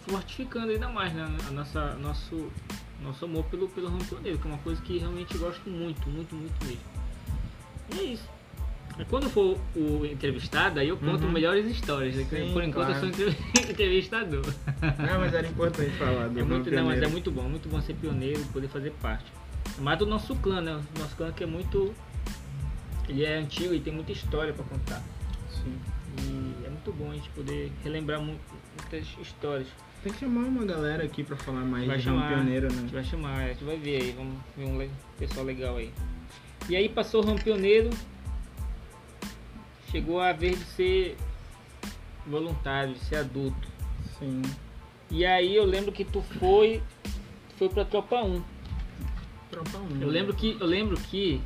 [0.07, 2.51] fortificando ainda mais né, a nossa, nosso,
[3.03, 6.35] nosso amor pelo, pelo ramo pioneiro, que é uma coisa que realmente gosto muito, muito,
[6.35, 6.81] muito mesmo.
[7.95, 8.29] E é isso.
[9.09, 11.33] Quando for o entrevistado, aí eu conto Uhum.
[11.33, 12.15] melhores histórias.
[12.15, 12.93] né, Sim, Por enquanto claro.
[12.93, 13.37] eu sou entrev-
[13.71, 14.45] entrevistador.
[14.83, 17.81] Não, mas era importante falar do É muito, não, mas é muito bom, muito bom
[17.81, 19.25] ser pioneiro, poder fazer parte.
[19.79, 20.79] Mas do nosso clã, né?
[20.95, 21.95] O nosso clã que é muito.
[23.13, 25.03] Ele é antigo e tem muita história para contar.
[25.51, 25.79] Sim.
[26.19, 28.39] E é muito bom a gente poder relembrar mu-
[28.81, 29.69] muitas histórias.
[30.03, 32.81] Tem que chamar uma galera aqui pra falar mais Vai de chamar, Pioneiro, A né?
[32.81, 35.93] gente vai chamar, a gente vai ver aí, vamos ver um pessoal legal aí.
[36.69, 37.91] E aí passou o ramo pioneiro,
[39.91, 41.17] chegou a vez de ser
[42.27, 43.69] voluntário, de ser adulto.
[44.19, 44.43] Sim.
[45.11, 46.83] E aí eu lembro que tu foi,
[47.59, 48.43] foi pra Tropa 1.
[49.51, 50.01] Tropa 1.
[50.01, 50.57] Eu lembro que.
[50.59, 51.41] Eu lembro que.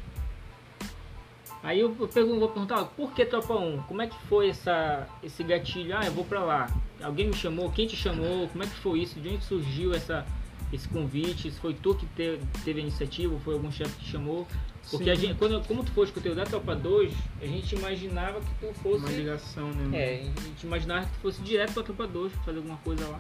[1.67, 3.83] Aí eu pergunto, vou perguntar, por que Tropa 1?
[3.89, 5.97] Como é que foi essa, esse gatilho?
[5.99, 6.71] Ah, eu vou pra lá.
[7.03, 7.69] Alguém me chamou?
[7.73, 8.47] Quem te chamou?
[8.47, 9.19] Como é que foi isso?
[9.19, 10.25] De onde surgiu essa,
[10.73, 11.51] esse convite?
[11.51, 14.47] Se foi tu que te- teve a iniciativa foi algum chefe que te chamou?
[14.89, 15.11] Porque Sim.
[15.11, 18.41] a gente, quando, como tu foste com o teu da Tropa 2, a gente imaginava
[18.41, 19.05] que tu fosse.
[19.05, 19.99] Uma ligação, né?
[19.99, 23.09] É, a gente imaginava que tu fosse direto pra Tropa 2 pra fazer alguma coisa
[23.09, 23.19] lá.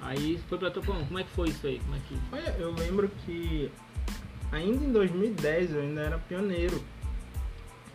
[0.00, 1.06] Aí foi pra Tropa 1.
[1.06, 1.78] Como é que foi isso aí?
[1.78, 2.18] Como é que.
[2.32, 3.70] Olha, eu lembro que
[4.50, 6.82] ainda em 2010 eu ainda era pioneiro.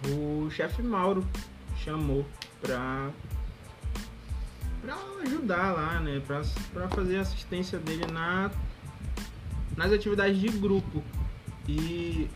[0.07, 1.25] O chefe Mauro
[1.77, 2.25] chamou
[2.61, 3.11] pra,
[4.81, 6.21] pra ajudar lá, né?
[6.25, 6.41] Pra,
[6.73, 8.49] pra fazer assistência dele na,
[9.75, 11.03] nas atividades de grupo.
[11.67, 12.27] E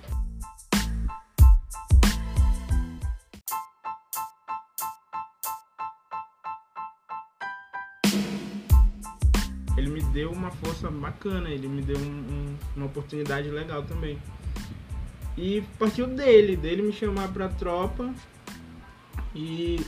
[9.76, 14.20] ele me deu uma força bacana, ele me deu um- um- uma oportunidade legal também.
[15.38, 18.14] E partiu dele, dele me chamar pra tropa.
[19.36, 19.80] E,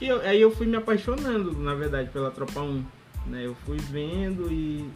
[0.00, 2.84] e eu- aí eu fui me apaixonando, na verdade, pela tropa 1.
[3.26, 3.46] Né?
[3.46, 4.88] Eu fui vendo e.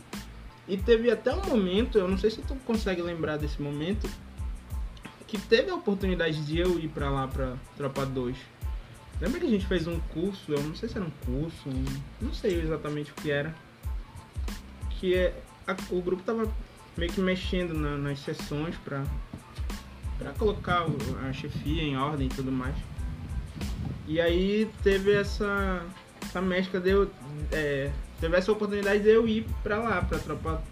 [0.68, 4.08] E teve até um momento, eu não sei se tu consegue lembrar desse momento,
[5.28, 8.36] que teve a oportunidade de eu ir pra lá pra tropa 2.
[9.20, 11.84] Lembra que a gente fez um curso, eu não sei se era um curso, um-
[12.20, 13.54] não sei exatamente o que era.
[14.98, 16.52] Que é, a- o grupo tava
[16.96, 19.04] meio que mexendo na- nas sessões pra,
[20.18, 20.86] pra colocar
[21.28, 22.74] a chefia em ordem e tudo mais.
[24.06, 25.84] E aí teve essa,
[26.22, 27.10] essa mescla de eu.
[27.52, 30.62] é, teve essa oportunidade de eu ir pra lá, pra tropa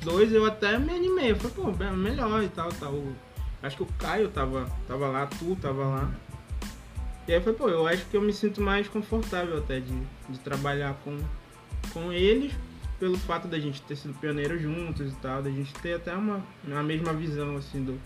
[0.00, 1.30] 2, eu até me animei.
[1.32, 3.02] Eu falei, pô, é melhor e tal, tal.
[3.62, 6.10] Acho que o Caio tava, tava lá, tu tava lá.
[7.28, 9.92] E aí foi, pô, eu acho que eu me sinto mais confortável até de,
[10.28, 11.16] de trabalhar com,
[11.92, 12.52] com eles,
[13.02, 16.40] pelo fato da gente ter sido pioneiro juntos e tal, da gente ter até uma,
[16.64, 18.00] uma mesma visão, assim, do,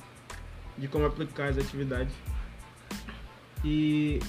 [0.78, 2.14] de como aplicar as atividades.
[3.62, 4.20] E,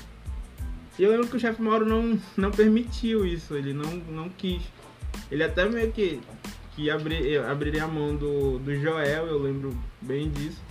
[1.00, 4.62] eu lembro que o chefe Mauro não, não permitiu isso, ele não, não quis.
[5.32, 6.20] Ele até meio que,
[6.76, 10.62] que abri, abriria a mão do, do Joel, eu lembro bem disso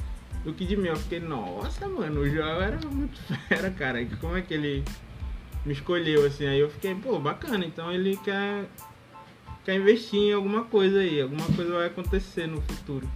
[0.44, 0.88] do que de mim.
[0.88, 4.04] Eu fiquei, nossa, mano, o Joel era muito fera, cara.
[4.20, 4.85] Como é que ele
[5.64, 6.46] me escolheu assim?
[6.46, 7.64] Aí eu fiquei, pô, bacana.
[7.64, 8.66] Então ele quer,
[9.66, 11.20] quer investir em alguma coisa aí.
[11.20, 13.07] Alguma coisa vai acontecer no futuro.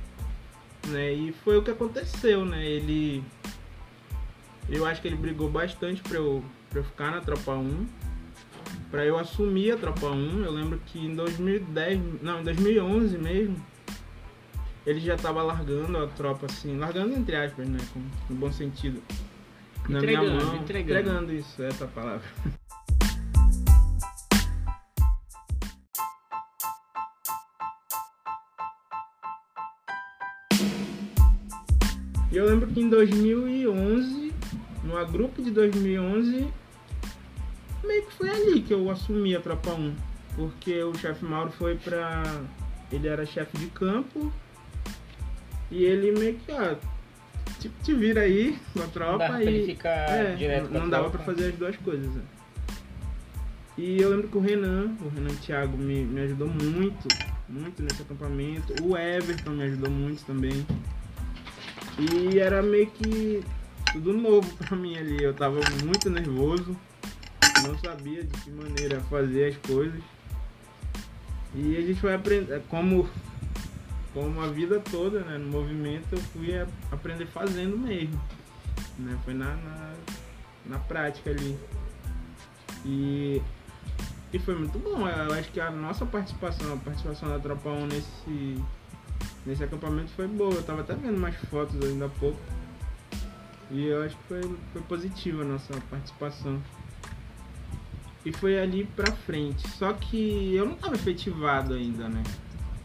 [0.89, 1.13] Né?
[1.13, 2.67] E foi o que aconteceu, né?
[2.67, 3.23] Ele.
[4.69, 7.87] Eu acho que ele brigou bastante pra eu, pra eu ficar na Tropa 1.
[8.91, 10.45] Pra eu assumir a Tropa 1.
[10.45, 13.57] Eu lembro que em 2010, não, em 2011 mesmo,
[14.85, 19.01] ele já tava largando a tropa assim, largando entre aspas, né, com, no bom sentido.
[19.89, 21.01] Na minha Entregando, mão, entregando.
[21.01, 22.23] entregando isso, essa palavra.
[32.33, 34.33] E eu lembro que em 2011,
[34.85, 36.47] numa grupo de 2011,
[37.85, 39.95] meio que foi ali que eu assumi a tropa 1.
[40.37, 42.23] Porque o chefe Mauro foi pra.
[42.93, 44.33] Ele era chefe de campo.
[45.71, 46.77] E ele meio que, ah,
[47.61, 49.67] tipo, te vira aí com a tropa Não e.
[49.67, 51.25] ficar É, direto não, não dava tropa.
[51.25, 52.07] pra fazer as duas coisas.
[52.15, 52.23] né?
[53.79, 57.09] E eu lembro que o Renan, o Renan Thiago me, me ajudou muito,
[57.49, 58.75] muito nesse acampamento.
[58.85, 60.65] O Everton me ajudou muito também.
[62.01, 63.45] E era meio que
[63.93, 65.23] tudo novo pra mim ali.
[65.23, 66.77] Eu tava muito nervoso,
[67.63, 70.01] não sabia de que maneira fazer as coisas.
[71.55, 73.09] E a gente foi aprender, como,
[74.15, 78.21] como a vida toda, né, no movimento, eu fui a- aprender fazendo mesmo.
[78.99, 79.19] Né?
[79.25, 79.93] Foi na, na,
[80.67, 81.59] na prática ali.
[82.85, 83.43] E,
[84.33, 85.07] e foi muito bom.
[85.09, 88.65] Eu acho que a nossa participação, a participação da Tropa 1 nesse,
[89.47, 90.55] nesse acampamento foi boa.
[90.55, 92.41] Eu tava até vendo mais fotos ainda há pouco.
[93.71, 94.41] E eu acho que foi,
[94.73, 96.61] foi positiva a nossa participação.
[98.25, 99.67] E foi ali pra frente.
[99.71, 102.23] Só que eu não tava efetivado ainda, né?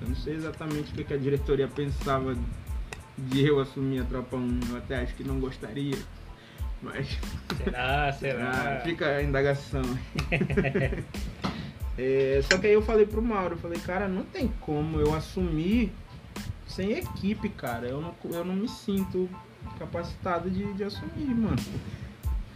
[0.02, 2.36] Eu não sei exatamente o que a diretoria pensava
[3.18, 4.60] de eu assumir a Tropa 1.
[4.70, 5.98] Eu até acho que não gostaria.
[6.82, 7.18] Mas
[7.64, 8.52] Será, será?
[8.52, 9.82] ah, fica a indagação.
[11.98, 15.16] É, só que aí eu falei pro Mauro, eu falei, cara, não tem como eu
[15.16, 15.94] assumir
[16.76, 17.88] sem equipe, cara.
[17.88, 19.30] Eu não, eu não me sinto
[19.80, 21.56] capacitado de, de assumir, mano.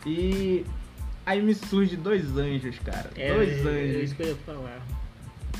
[0.05, 0.65] E
[1.25, 3.09] aí me surge dois anjos, cara.
[3.15, 4.03] É, dois é anjos.
[4.03, 4.81] isso que eu ia falar.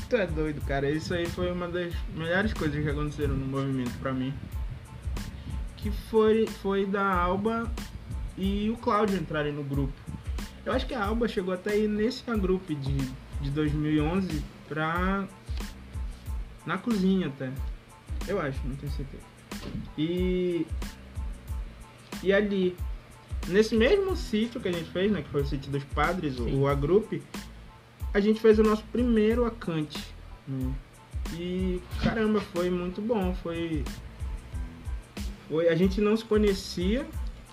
[0.08, 0.90] Tu é doido, cara.
[0.90, 4.34] Isso aí foi uma das melhores coisas que aconteceram no movimento pra mim.
[5.76, 7.70] Que foi, foi da Alba
[8.36, 9.94] e o Cláudio entrarem no grupo.
[10.66, 12.96] Eu acho que a Alba chegou até aí nesse grupo de,
[13.40, 15.26] de 2011 pra.
[16.66, 17.50] na cozinha até.
[18.30, 19.22] Eu acho, não tenho certeza.
[19.98, 20.66] E.
[22.22, 22.76] E ali,
[23.48, 25.22] nesse mesmo sítio que a gente fez, né?
[25.22, 26.60] Que foi o sítio dos padres, o, Sim.
[26.60, 27.22] o Agrupe,
[28.14, 29.98] a gente fez o nosso primeiro acante.
[30.46, 30.72] né?
[31.34, 33.34] E caramba, foi muito bom.
[33.42, 33.84] Foi.
[35.48, 35.68] Foi.
[35.68, 37.06] A gente não se conhecia,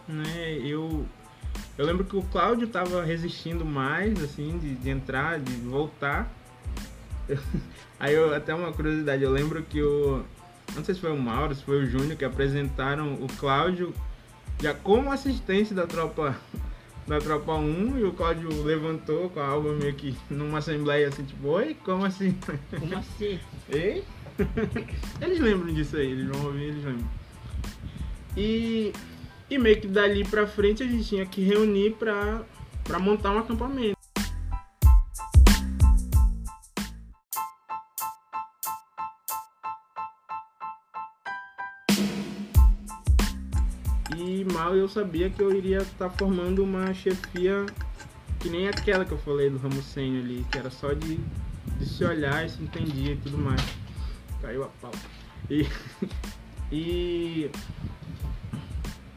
[0.08, 0.60] né?
[0.64, 1.06] Eu.
[1.78, 6.32] Eu lembro que o Cláudio tava resistindo mais, assim, de, de entrar, de voltar.
[8.00, 10.24] Aí eu, até uma curiosidade, eu lembro que o.
[10.76, 13.94] Não sei se foi o Mauro, se foi o Júnior que apresentaram o Cláudio
[14.62, 16.36] já como assistente da tropa
[17.08, 21.24] da tropa 1 e o Cláudio levantou com a alma meio que numa assembleia assim,
[21.24, 22.38] tipo, oi, como assim?
[22.78, 23.40] Como assim?
[23.72, 24.04] Ei?
[25.22, 27.08] eles lembram disso aí, eles vão ouvir, eles lembram.
[28.36, 28.94] E,
[29.50, 32.42] e meio que dali pra frente a gente tinha que reunir pra,
[32.84, 33.97] pra montar um acampamento.
[44.38, 47.66] E mal eu sabia que eu iria estar formando uma chefia
[48.40, 51.18] que nem aquela que eu falei do Ramusenho ali, que era só de,
[51.80, 53.60] de se olhar e se entendia e tudo mais.
[54.40, 54.92] Caiu a pau.
[55.50, 55.66] E,
[56.72, 57.50] e,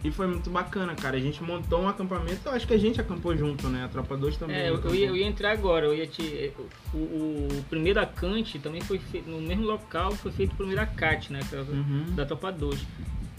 [0.02, 1.18] e foi muito bacana, cara.
[1.18, 3.84] A gente montou um acampamento, eu acho que a gente acampou junto, né?
[3.84, 4.56] A Tropa 2 também.
[4.56, 6.50] É, eu, eu ia, eu ia entrar agora, eu ia te.
[6.94, 10.80] O, o, o primeiro acante também foi feito no mesmo local, foi feito o primeiro
[10.80, 11.40] acate, né?
[11.52, 12.14] era Uhum.
[12.14, 12.80] Da Tropa 2.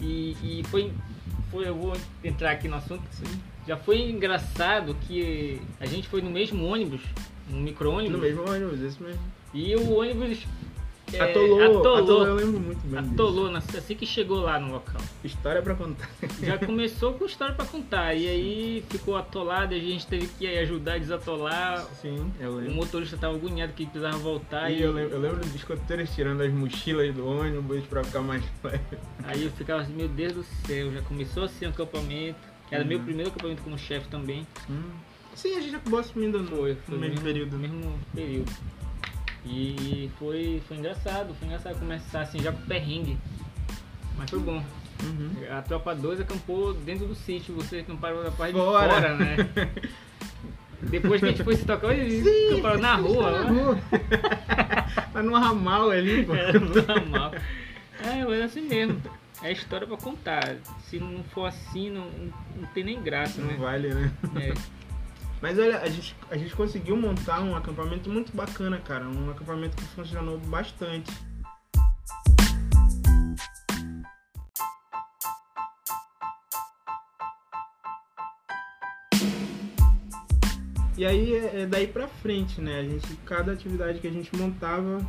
[0.00, 0.92] E, e foi,
[1.52, 1.68] foi.
[1.68, 1.92] Eu vou
[2.24, 3.02] entrar aqui no assunto.
[3.68, 7.00] Já foi engraçado que a gente foi no mesmo ônibus,
[7.48, 9.20] no micro-ônibus, No mesmo ônibus, isso mesmo.
[9.54, 10.44] e o ônibus
[11.12, 13.14] é, atolou, atolou, atolou, eu lembro muito bem disso.
[13.14, 15.00] atolou na- assim que chegou lá no local.
[15.24, 16.08] História pra contar.
[16.42, 20.46] Já começou com história pra contar, e aí ficou atolado, e a gente teve que
[20.46, 21.84] ajudar a desatolar.
[22.00, 22.74] Sim, eu O lembro.
[22.74, 26.52] motorista tava agoniado que precisava voltar, E eu lembro, eu lembro dos escoteiros tirando as
[26.52, 28.80] mochilas do ônibus pra ficar mais leve.
[29.24, 32.38] Aí eu ficava assim, meu Deus do céu, já começou assim o acampamento,
[32.70, 32.88] era Uhum.
[32.88, 34.46] meu primeiro acampamento como chefe também.
[34.70, 34.82] Hum.
[35.34, 37.52] Sim, a gente acabou assumindo no, no mesmo período.
[37.56, 37.68] No né?
[37.68, 38.52] mesmo período.
[39.44, 43.18] E foi, foi engraçado, foi engraçado começar assim já com perrengue.
[44.16, 44.62] Mas foi bom.
[45.02, 45.30] Uhum.
[45.50, 48.88] A tropa 2 acampou dentro do sítio, você acamparam na parte Fora.
[48.88, 49.36] de fora, né?
[50.82, 53.30] Depois que a gente foi se tocar, eles Sim, acamparam na rua.
[53.30, 53.48] Na lá.
[53.48, 53.78] rua.
[55.12, 56.34] tá no ramal ali, pô.
[56.34, 57.32] É, normal.
[58.04, 59.00] É, mas é assim mesmo.
[59.42, 60.56] É história pra contar.
[60.88, 62.06] Se não for assim, não,
[62.56, 63.56] não tem nem graça, Não né?
[63.58, 64.12] vale, né?
[64.36, 64.54] É.
[65.42, 69.04] Mas olha, a gente, a gente conseguiu montar um acampamento muito bacana, cara.
[69.04, 71.10] Um acampamento que funcionou bastante.
[80.96, 82.78] E aí é é daí pra frente, né?
[82.78, 85.04] A gente, cada atividade que a gente montava,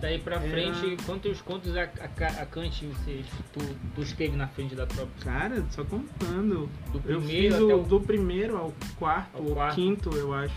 [0.00, 3.60] Daí pra Era- frente, quantos, quantos a, a, acante vocês, tu,
[3.94, 5.10] tu esteve na frente da tropa?
[5.20, 6.68] cara, só contando.
[6.92, 9.74] Do Eu primeiro o, o do primeiro ao quarto, Ao ou quarto.
[9.74, 10.54] quinto, eu acho.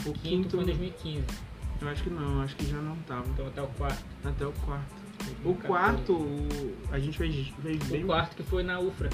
[0.00, 1.24] O quinto quinto, foi em 2015.
[1.80, 3.26] eu acho que não, acho que já não tava.
[3.28, 4.04] Então até o quarto.
[4.24, 5.02] Até o quarto.
[5.44, 8.02] O quarto, o- a gente fez, fez bem.
[8.02, 9.08] O quarto que foi na UFRA.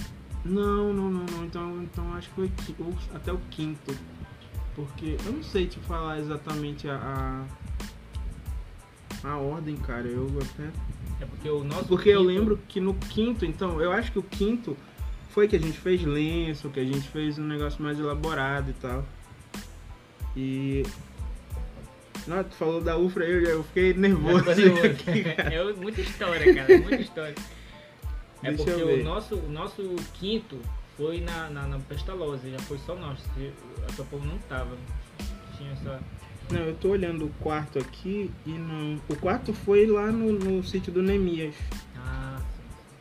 [0.45, 1.45] Não, não, não, não.
[1.45, 2.47] Então, então acho que foi
[2.81, 3.95] o- até o quinto.
[4.75, 7.45] Porque eu não sei te falar exatamente a, a,
[9.25, 10.07] a ordem, cara.
[10.07, 10.71] Eu até.
[11.21, 11.85] É porque o nosso.
[11.87, 14.77] Porque eu quinto- lembro que no quinto, então, eu acho que o quinto
[15.31, 18.75] foi que a gente fez lenço, que a gente fez um negócio mais elaborado e
[18.75, 19.05] tal.
[20.37, 20.83] E.
[22.27, 24.45] Não, tu falou da UFRA, eu, eu fiquei nervoso.
[24.45, 24.87] Nervoso.
[24.87, 26.79] aqui, é muita história, cara.
[26.79, 27.35] Muita história.
[28.43, 30.59] É Deixa porque eu o nosso, o nosso quinto
[30.97, 33.19] foi na, na, na Pestalozzi, já foi só nós.
[33.89, 34.77] A tua povo não tava.
[35.57, 36.01] Tinha essa.
[36.51, 38.99] Não, eu tô olhando o quarto aqui e não.
[39.09, 41.55] O quarto foi lá no, no sítio do Nemias.
[41.97, 42.41] Ah,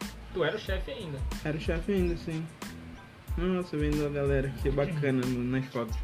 [0.01, 0.07] sim.
[0.33, 1.17] Tu era o chefe ainda.
[1.45, 2.45] Era o chefe ainda, sim.
[3.37, 5.95] Nossa, vendo a galera, que bacana nas fotos.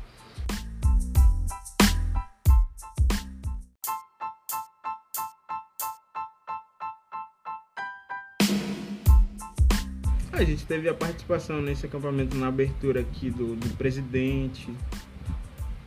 [10.31, 14.73] A gente teve a participação nesse acampamento na abertura aqui do, do presidente.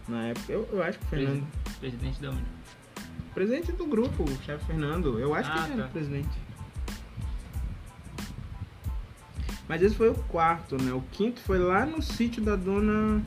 [0.09, 1.47] Na época, eu, eu acho que o Fernando.
[1.81, 2.45] Presidente da onde?
[3.35, 5.19] Presidente do grupo, o chefe Fernando.
[5.19, 5.89] Eu acho Ah, que ele era tá.
[5.89, 6.39] o presidente.
[9.69, 10.93] Mas esse foi o quarto, né?
[10.93, 13.21] O quinto foi lá no sítio da dona.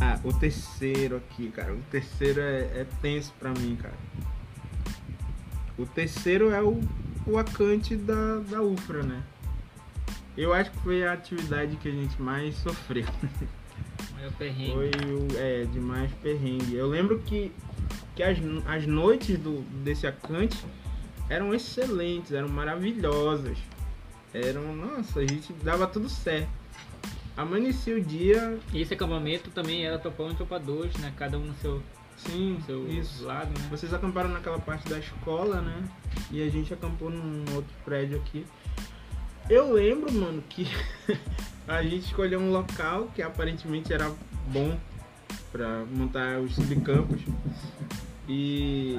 [0.00, 1.72] Ah, o terceiro aqui, cara.
[1.72, 3.94] O terceiro é, é tenso pra mim, cara.
[5.78, 6.80] O terceiro é o,
[7.26, 9.22] o acante da, da UFRA, né?
[10.36, 13.04] Eu acho que foi a atividade que a gente mais sofreu.
[14.14, 14.72] Maior perrengue.
[14.72, 16.74] Foi o, é, de mais perrengue.
[16.74, 17.52] Eu lembro que,
[18.14, 20.64] que as, as noites do, desse acante
[21.28, 23.58] eram excelentes, eram maravilhosas.
[24.32, 26.48] Eram, nossa, a gente dava tudo certo.
[27.36, 31.12] Amanhecia o dia, E esse acampamento também era topão e topa 2, né?
[31.16, 31.82] Cada um no seu,
[32.16, 33.24] sim, seu isso.
[33.24, 33.66] lado, né?
[33.70, 35.82] Vocês acamparam naquela parte da escola, né?
[36.30, 38.46] E a gente acampou num outro prédio aqui.
[39.50, 40.66] Eu lembro, mano, que
[41.66, 44.10] a gente escolheu um local que aparentemente era
[44.46, 44.78] bom
[45.50, 47.20] pra montar os subcampos.
[48.28, 48.98] E,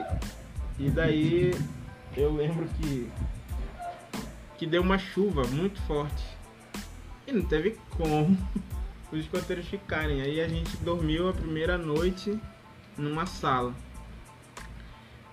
[0.77, 1.53] e daí
[2.15, 3.09] eu lembro que,
[4.57, 6.23] que deu uma chuva muito forte.
[7.25, 8.37] E não teve como
[9.11, 10.21] os escoteiros ficarem.
[10.21, 12.39] Aí a gente dormiu a primeira noite
[12.97, 13.73] numa sala.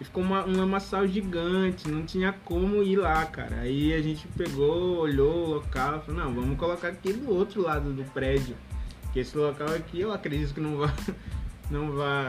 [0.01, 3.61] E ficou uma, um lamaçal gigante, não tinha como ir lá, cara.
[3.61, 7.93] Aí a gente pegou, olhou o local falou, não, vamos colocar aqui do outro lado
[7.93, 8.57] do prédio.
[9.13, 10.95] Que esse local aqui eu acredito que não vai,
[11.71, 12.27] não vai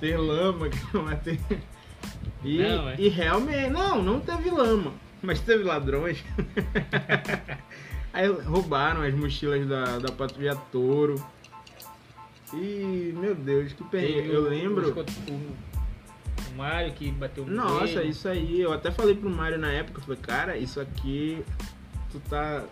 [0.00, 1.38] ter lama, que não vai ter.
[2.42, 2.96] E, Não, é.
[2.98, 6.22] e realmente, não, não teve lama, mas teve ladrões.
[8.12, 11.14] Aí roubaram as mochilas da, da patrulha Touro.
[12.52, 14.28] E, meu Deus, que perrengue.
[14.30, 14.94] Eu o- lembro.
[15.30, 15.74] O,
[16.56, 18.10] Mário que bateu no Nossa, joelho.
[18.10, 21.44] isso aí, eu até falei pro Mário na época, eu falei, cara, isso aqui,
[22.12, 22.64] tu tá.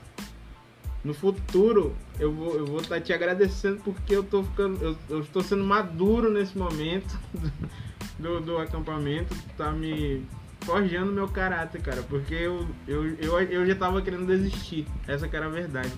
[1.03, 4.81] No futuro, eu vou eu vou estar te agradecendo porque eu tô ficando.
[4.81, 7.19] Eu, eu estou sendo maduro nesse momento
[8.21, 10.25] do, do acampamento, tu tá me
[10.61, 14.87] forjando meu caráter, cara, porque eu, eu, eu, eu já tava querendo desistir.
[15.09, 15.93] Essa que era a verdade.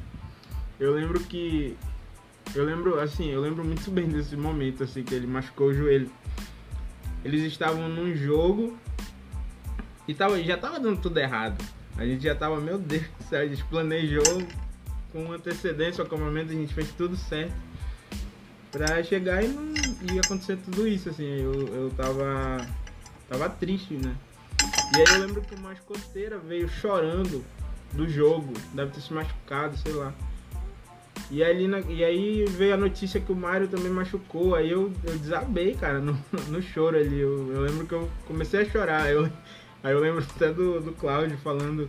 [0.80, 1.76] Eu lembro que.
[2.54, 6.10] Eu lembro, assim, eu lembro muito bem desse momento, assim, que ele machucou o joelho.
[7.24, 8.76] Eles estavam num jogo
[10.06, 11.64] e tava, já tava dando tudo errado.
[11.96, 14.42] A gente já tava, meu Deus do céu, a gente planejou
[15.12, 17.54] com antecedência o acampamento, a gente fez tudo certo.
[18.70, 19.72] Pra chegar e não
[20.12, 22.66] ia acontecer tudo isso, assim, eu, eu tava.
[23.28, 24.16] tava triste, né?
[24.96, 27.44] E aí eu lembro que uma escoteira veio chorando
[27.92, 30.12] do jogo, deve ter se machucado, sei lá.
[31.30, 35.18] E, na- e aí veio a notícia que o Mário também machucou, aí eu, eu
[35.18, 37.18] desabei, cara, no, no choro ali.
[37.18, 39.10] Eu, eu lembro que eu comecei a chorar.
[39.10, 39.24] Eu,
[39.82, 41.88] aí eu lembro até do, do Cláudio falando.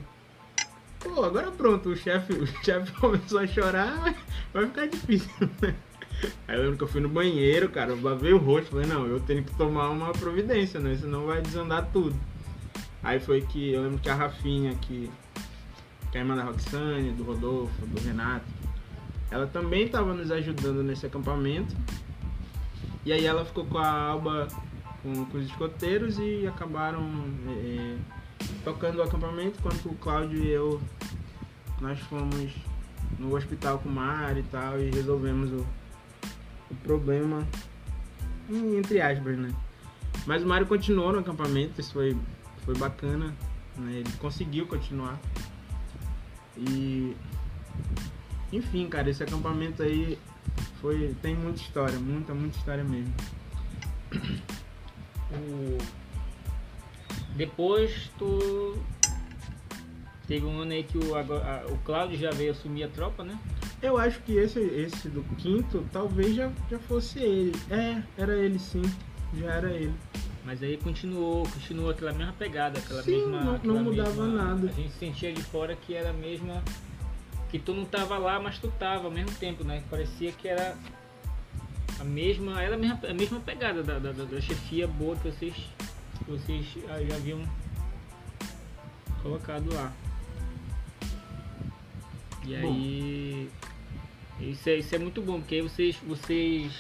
[1.00, 4.16] Pô, agora pronto, o chefe o chefe começou a chorar,
[4.54, 5.30] vai- ficar difícil.
[6.48, 9.06] Aí eu lembro que eu fui no banheiro, cara, eu lavei o rosto, falei, não,
[9.06, 10.96] eu tenho que tomar uma providência, né?
[11.00, 12.16] Senão vai desandar tudo.
[13.04, 15.12] Aí foi que eu lembro que a Rafinha, que,
[16.12, 18.46] que é a irmã da Roxane, do Rodolfo, do Renato,
[19.32, 21.76] ela também estava nos ajudando nesse acampamento.
[23.06, 24.48] E aí ela ficou com a Alba,
[25.02, 27.04] com, com os escoteiros e acabaram
[27.48, 27.98] é,
[28.64, 30.82] tocando o acampamento, enquanto o Cláudio e eu
[31.80, 32.52] nós fomos
[33.20, 35.66] no hospital com o Mário e tal e resolvemos o,
[36.72, 37.46] o problema
[38.50, 39.54] em- entre aspas, né?
[40.26, 42.18] Mas o Mário continuou no acampamento, isso foi,
[42.64, 43.36] foi bacana,
[43.78, 43.92] né?
[43.94, 45.20] Ele conseguiu continuar.
[46.58, 47.16] E
[48.52, 50.18] Enfim, cara, esse acampamento aí
[50.82, 53.14] foi tem muita história, muita, muita história mesmo.
[55.32, 55.78] O...
[57.36, 58.78] Depois tu
[60.28, 63.38] teve um ano aí que o, a- o Cláudio já veio assumir a tropa, né?
[63.82, 67.52] Eu acho que esse, esse do quinto talvez já, já fosse ele.
[67.70, 68.82] É, era ele sim.
[69.38, 69.94] Já era ele.
[70.46, 73.42] Mas aí continuou, continuou aquela mesma pegada, aquela Sim, mesma.
[73.42, 74.70] não- não mudava mesma- nada.
[74.70, 76.64] A gente sentia de fora que era a mesma.
[77.50, 79.84] Que tu não tava lá, mas tu tava ao mesmo tempo, né?
[79.90, 80.78] Parecia que era
[82.00, 82.62] a mesma.
[82.62, 86.66] Era a mesma, a mesma pegada da, da, da- chefia boa que vocês, que vocês
[86.90, 87.42] ah, já haviam
[89.22, 89.94] colocado lá.
[92.44, 92.74] E Bom.
[92.74, 93.50] aí.
[94.40, 95.96] Isso é, isso é muito bom, porque aí vocês.
[96.06, 96.74] vocês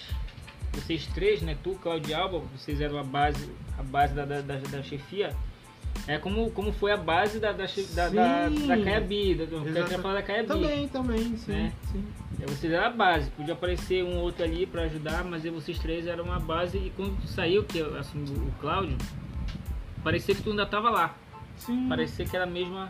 [0.74, 1.58] vocês três, né?
[1.64, 5.34] Tu, Claudio Alba, vocês eram a base, a base da, da, da, da chefia.
[6.08, 10.48] É como, como foi a base da, da, da, da, da Caiabi, da, da Caiabi.
[10.48, 11.52] Também, também, sim.
[11.52, 11.74] Né?
[11.92, 12.06] sim.
[12.40, 16.06] É, vocês eram a base, podia aparecer um outro ali pra ajudar, mas vocês três
[16.06, 18.98] eram a base e quando saiu, que o Cláudio,
[20.04, 21.16] parecia que tu ainda tava lá.
[21.58, 21.88] Sim.
[21.90, 22.90] Parecia que era a mesma.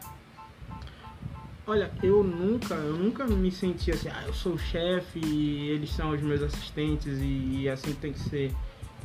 [1.68, 5.90] Olha, eu nunca, eu nunca me senti assim, ah, eu sou o chefe e eles
[5.90, 8.52] são os meus assistentes e, e assim tem que ser.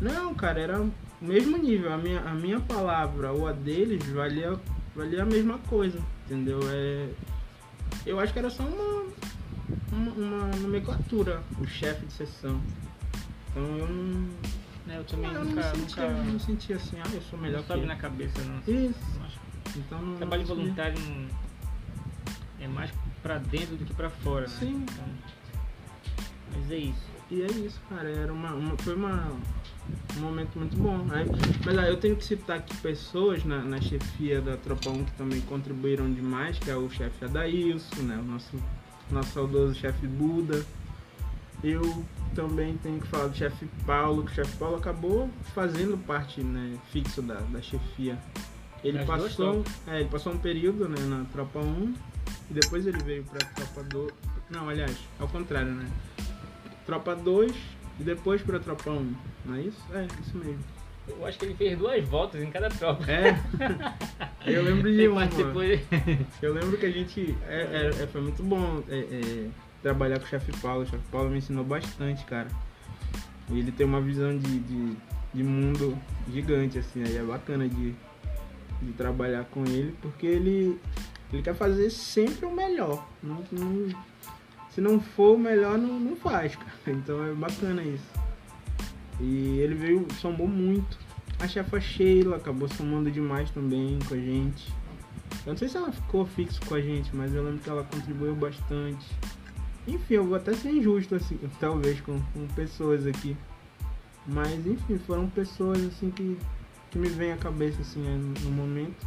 [0.01, 0.87] Não, cara, era
[1.21, 1.93] mesmo nível.
[1.93, 4.59] A minha, a minha palavra ou a deles valia,
[4.95, 6.61] valia a mesma coisa, entendeu?
[6.71, 7.09] É,
[8.07, 9.07] eu acho que era só uma,
[9.93, 12.61] uma, uma nomenclatura, o chefe de sessão.
[13.51, 14.29] Então eu não.
[14.87, 15.63] Né, eu também eu nunca.
[15.63, 18.59] não, sentia, nunca não sentia assim, ah, eu sou melhor não sobe na cabeça, não.
[18.75, 18.99] Isso.
[19.19, 19.39] Não acho
[19.77, 20.17] Então não.
[20.17, 20.97] Trabalho não- voluntário
[22.61, 22.91] é mais
[23.23, 24.57] pra dentro do que pra fora, né?
[24.59, 24.85] Sim.
[24.91, 25.05] Então,
[26.55, 27.11] mas é isso.
[27.31, 28.09] E é isso, cara.
[28.09, 29.31] Era uma, uma- foi uma,
[30.17, 31.07] um momento muito bom.
[31.11, 31.27] Aí,
[31.65, 35.13] mas aí eu tenho que citar aqui pessoas na, na chefia da Tropa 1 que
[35.13, 38.19] também contribuíram demais, que é o chefe Adailson, né?
[38.19, 38.63] O nosso,
[39.11, 40.65] nosso saudoso chefe Buda.
[41.63, 46.43] Eu também tenho que falar do chefe Paulo, que o chefe Paulo acabou fazendo parte
[46.43, 48.19] né, fixo da, da chefia.
[48.83, 51.95] Ele passou, é, ele passou um período né, na Tropa 1
[52.51, 54.13] e depois ele veio pra Tropa 2.
[54.49, 55.87] Não, aliás, ao contrário, né?
[56.87, 57.53] Tropa 2
[58.01, 59.15] e depois pra Tropa 1.
[59.45, 59.79] Não é isso?
[59.93, 60.59] É, isso mesmo.
[61.09, 63.05] Eu acho que ele fez duas voltas em cada tropa.
[63.11, 63.35] É.
[64.47, 65.21] Eu lembro de Ele uma.
[65.23, 65.81] participou de-
[66.41, 67.35] Eu lembro que a gente.
[67.49, 69.49] É, é- é- foi muito bom é, é,
[69.83, 70.83] trabalhar com o chefe Paulo.
[70.83, 72.49] O chefe Paulo me ensinou bastante, cara.
[73.51, 74.97] E ele tem uma visão de, de,
[75.35, 75.99] de mundo
[76.33, 77.03] gigante, assim.
[77.03, 77.93] Aí é bacana de,
[78.83, 80.79] de trabalhar com ele, porque ele,
[81.33, 83.05] ele quer fazer sempre o melhor.
[83.23, 83.89] Não, não-
[84.71, 86.71] se não for o melhor, não, não faz, cara.
[86.87, 88.11] Então é bacana isso.
[89.21, 90.99] E ele veio, somou muito.
[91.39, 94.73] A chefa Sheila acabou somando demais também com a gente.
[95.47, 97.85] Eu não sei se ela ficou fixo com a gente, mas eu lembro que ela
[97.85, 99.07] contribuiu bastante.
[99.87, 103.37] Enfim, eu vou até ser injusto, assim, talvez, com, com pessoas aqui.
[104.27, 106.39] Mas, enfim, foram pessoas, assim, que,
[106.91, 109.07] que me vêm à cabeça, assim, né, no, momento.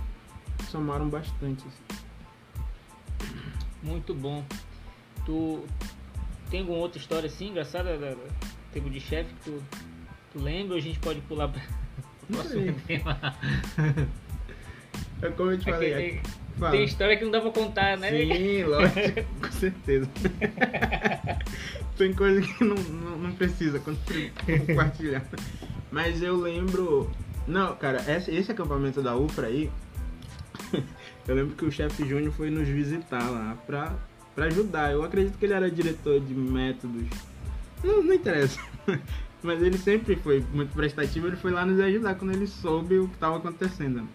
[0.69, 2.01] Somaram bastante, assim.
[3.83, 4.43] Muito bom.
[5.25, 5.63] Tu
[6.49, 8.15] tem alguma outra história assim engraçada da, da
[8.71, 9.63] tempo de chefe que tu,
[10.33, 11.61] tu lembra ou a gente pode pular para
[12.29, 13.19] o próximo tema?
[15.21, 16.21] É como eu te É falei, tem,
[16.57, 16.71] fala.
[16.71, 18.09] tem história que não dá pra contar, né?
[18.09, 20.09] Sim, lógico, com certeza.
[21.97, 25.23] Tem coisa que não, não, não precisa compartilhar.
[25.91, 27.11] Mas eu lembro.
[27.47, 29.69] Não, cara, esse, esse acampamento da UFRA aí.
[31.25, 33.95] Eu lembro que o chefe Júnior foi nos visitar lá pra,
[34.35, 34.91] pra ajudar.
[34.91, 37.05] Eu acredito que ele era diretor de métodos.
[37.83, 38.59] Não, não interessa.
[39.43, 41.27] Mas ele sempre foi muito prestativo.
[41.27, 44.07] Ele foi lá nos ajudar quando ele soube o que estava acontecendo.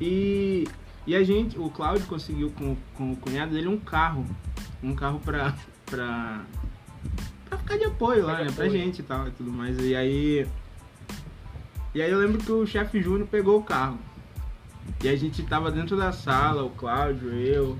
[0.00, 0.66] E,
[1.06, 4.24] e a gente, o Cláudio conseguiu com, com o cunhado dele um carro.
[4.82, 5.54] Um carro pra,
[5.86, 6.44] pra,
[7.48, 8.52] pra ficar de apoio lá, de né?
[8.52, 8.70] Pra apoio.
[8.80, 9.78] gente e tal e tudo mais.
[9.78, 10.46] E aí.
[11.94, 13.98] E aí eu lembro que o chefe Júnior pegou o carro.
[15.02, 17.78] E a gente tava dentro da sala, o Cláudio, eu.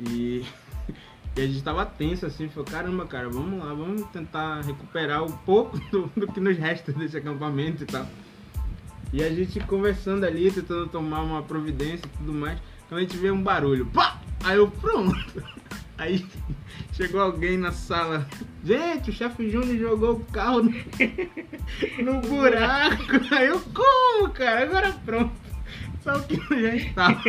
[0.00, 0.44] E,
[1.36, 5.32] e a gente tava tenso assim, falou, caramba, cara, vamos lá, vamos tentar recuperar um
[5.32, 8.06] pouco do, do que nos resta desse acampamento e tal.
[9.12, 12.58] E a gente conversando ali, tentando tomar uma providência e tudo mais.
[12.88, 14.20] Quando a gente vê um barulho, pá!
[14.44, 15.42] Aí eu, pronto!
[15.96, 16.24] Aí
[16.92, 18.26] chegou alguém na sala.
[18.64, 23.34] Gente, o chefe Júnior jogou o carro no, buraco.
[23.34, 24.62] Aí eu, como, cara?
[24.62, 25.32] Agora pronto.
[26.02, 27.20] Só o que já estava.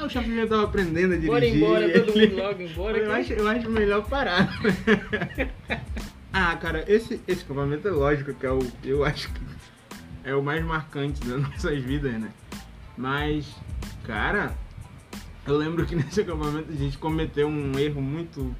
[0.00, 1.28] Aí o chefe Júnior tava aprendendo a dirigir.
[1.30, 2.98] Bora embora, todo ele- mundo logo embora.
[2.98, 4.48] eu que- acho, eu acho melhor parar.
[6.32, 8.60] ah, cara, esse, esse acampamento é lógico que é o.
[8.84, 9.40] Eu acho que
[10.24, 12.30] é o mais marcante das nossas vidas, né?
[12.96, 13.46] Mas,
[14.06, 14.54] cara,
[15.46, 18.54] Eu lembro que nesse acampamento a gente cometeu um erro muito,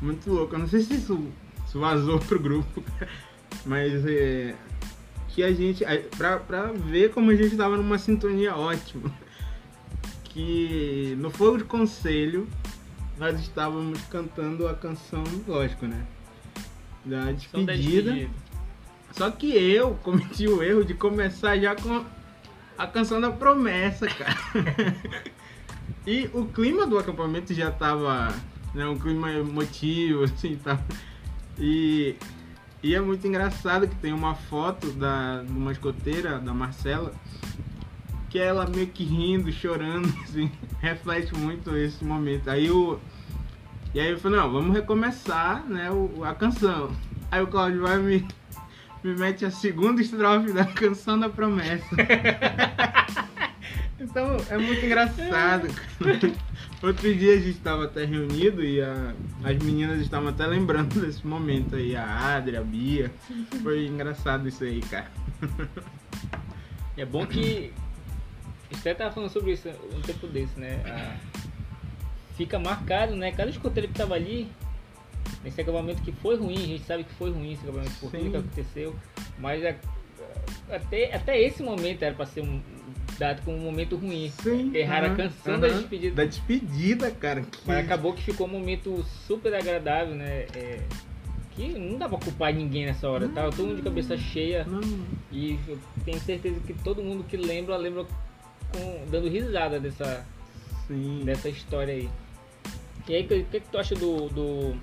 [0.00, 0.54] muito louco.
[0.54, 1.26] Eu não sei se isso,
[1.66, 2.82] isso vazou pro grupo,
[3.64, 4.54] mas é,
[5.28, 5.84] que a gente,
[6.16, 9.10] pra, pra ver como a gente tava numa sintonia ótima,
[10.36, 12.46] que no Fogo de Conselho
[13.18, 16.04] nós estávamos cantando a canção, lógico, né?
[17.02, 18.28] Da despedida.
[19.12, 22.04] Só que eu cometi o erro de começar já com
[22.76, 24.36] a canção da promessa, cara.
[26.06, 28.28] e o clima do acampamento já tava,
[28.74, 30.78] né, um clima emotivo, assim, tá.
[31.58, 32.14] E,
[32.82, 37.14] e é muito engraçado que tem uma foto da, de uma escoteira, da Marcela,
[38.36, 42.50] que ela meio que rindo, chorando, assim, reflete muito esse momento.
[42.50, 42.98] Aí o.
[43.94, 46.90] E aí eu falei, não, vamos recomeçar, né, o, a canção.
[47.30, 48.26] Aí o Claudio vai me
[49.02, 51.86] me mete a segunda estrofe da canção da promessa.
[53.98, 55.68] então é muito engraçado.
[56.82, 59.14] Outro dia a gente estava até reunido e a,
[59.44, 63.12] as meninas estavam até lembrando desse momento aí, a Adri, a Bia.
[63.62, 65.10] Foi engraçado isso aí, cara.
[66.96, 67.72] É bom que.
[68.70, 70.82] Você tava falando sobre isso um tempo desse, né?
[70.86, 71.16] A...
[72.36, 73.32] Fica marcado, né?
[73.32, 74.48] Cada escoteiro que tava ali
[75.42, 78.30] nesse acampamento que foi ruim, a gente sabe que foi ruim esse acampamento por tudo
[78.30, 78.96] que aconteceu,
[79.38, 79.74] mas a,
[80.70, 82.60] até, até esse momento era para ser um,
[83.18, 84.32] dado como um momento ruim.
[84.42, 86.14] Sim, Erraram uhum, a canção uhum, da despedida.
[86.14, 87.42] Da despedida, cara.
[87.42, 87.58] Que...
[87.66, 90.46] Mas acabou que ficou um momento super agradável, né?
[90.54, 90.80] É,
[91.52, 93.44] que não dá pra culpar ninguém nessa hora, tá?
[93.44, 94.64] Todo mundo de cabeça cheia.
[94.64, 94.80] Não.
[95.32, 98.04] E eu tenho certeza que todo mundo que lembra, lembra
[98.72, 100.24] com, dando risada dessa,
[100.86, 101.22] Sim.
[101.24, 102.10] dessa história aí.
[103.08, 104.76] E aí, o que, que, tu acha do, do,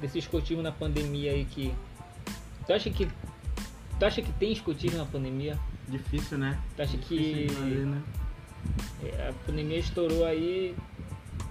[0.00, 1.72] desse escotismo na pandemia aí que.
[2.66, 3.08] Tu acha que.
[3.98, 5.58] Tu acha que tem escotismo na pandemia?
[5.88, 6.60] Difícil, né?
[6.76, 7.54] Tu acha Difícil que.
[7.54, 8.02] Fazer, né?
[9.04, 10.74] É, a pandemia estourou aí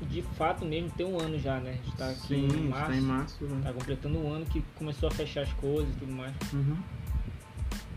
[0.01, 1.77] de fato mesmo tem um ano já, né?
[1.87, 2.91] Está aqui Sim, em março.
[2.91, 3.61] Está em março né?
[3.63, 6.33] Tá completando um ano que começou a fechar as coisas e tudo mais.
[6.53, 6.77] Uhum.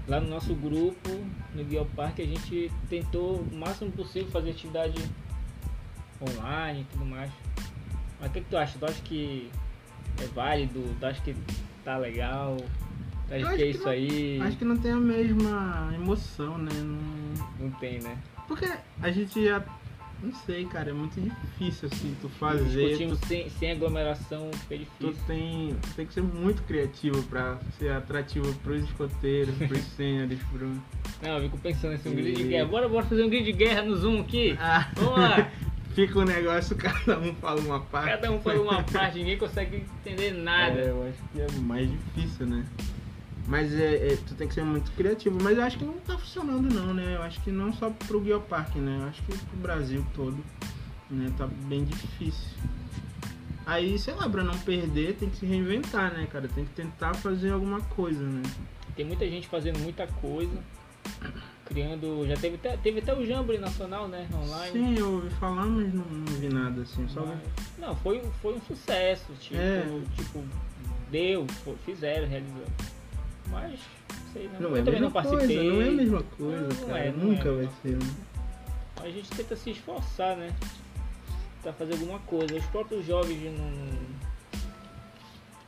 [0.09, 1.11] Lá no nosso grupo,
[1.55, 4.99] no Guia Parque, a gente tentou o máximo possível fazer atividade
[6.23, 7.31] online e tudo mais.
[8.19, 8.79] Mas o que, que tu acha?
[8.79, 9.51] Tu acha que
[10.19, 10.83] é válido?
[10.99, 11.37] Tu acha que
[11.85, 12.57] tá legal?
[13.29, 14.41] Tu acha que é isso não, aí?
[14.41, 16.73] Acho que não tem a mesma emoção, né?
[16.73, 18.17] Não, não tem, né?
[18.49, 18.67] Porque
[19.03, 19.63] a gente já.
[20.23, 22.99] Não sei, cara, é muito difícil assim tu fazer.
[22.99, 25.13] Tu, sem, sem aglomeração fica difícil.
[25.13, 30.67] Tu tem, tem que ser muito criativo pra ser atrativo pros escoteiros, pros sêniores, pro.
[31.23, 32.67] Não, eu fico pensando nesse um grid de guerra.
[32.67, 34.57] Bora, bora fazer um grid de guerra no Zoom aqui.
[34.71, 34.91] Ah.
[34.97, 35.51] Vamos lá.
[35.95, 38.11] fica o um negócio, cada um fala uma parte.
[38.11, 40.81] Cada um fala uma parte, ninguém consegue entender nada.
[40.81, 42.65] É, eu acho que é mais difícil, né?
[43.49, 45.39] Mas é, é, tu tem que ser muito criativo.
[45.43, 47.17] Mas eu acho que não tá funcionando não, né?
[47.17, 48.99] Eu acho que não só pro Geoparque, né?
[49.01, 50.37] Eu acho que pro Brasil todo,
[51.11, 51.33] né?
[51.39, 52.59] Tá bem difícil.
[53.65, 56.47] Aí, sei lá, pra não perder, tem que se reinventar, né, cara?
[56.47, 58.43] Tem que tentar fazer alguma coisa, né?
[58.95, 60.63] Tem muita gente fazendo muita coisa
[61.65, 62.27] criando.
[62.27, 64.29] Já teve até, teve até o Jamboree Nacional, né?
[64.35, 64.73] Online.
[64.73, 67.09] Sim, eu ouvi falar, mas não, não vi nada assim.
[67.09, 67.39] Só mas,
[67.79, 69.33] Não, foi, foi um sucesso.
[69.41, 69.85] Tipo, é.
[70.17, 70.45] tipo
[71.11, 72.98] deu, foi, fizeram, realizaram.
[73.51, 73.81] Mas,
[74.33, 74.71] sei não.
[74.71, 75.57] Não é, também não participei.
[75.57, 76.99] Coisa, não é a mesma coisa, não, cara.
[77.01, 77.97] É, Nunca é, vai ser.
[77.97, 78.15] Né?
[78.97, 80.55] A gente tenta se esforçar, né?
[81.63, 82.57] Pra fazer alguma coisa.
[82.57, 84.17] Os próprios jovens não.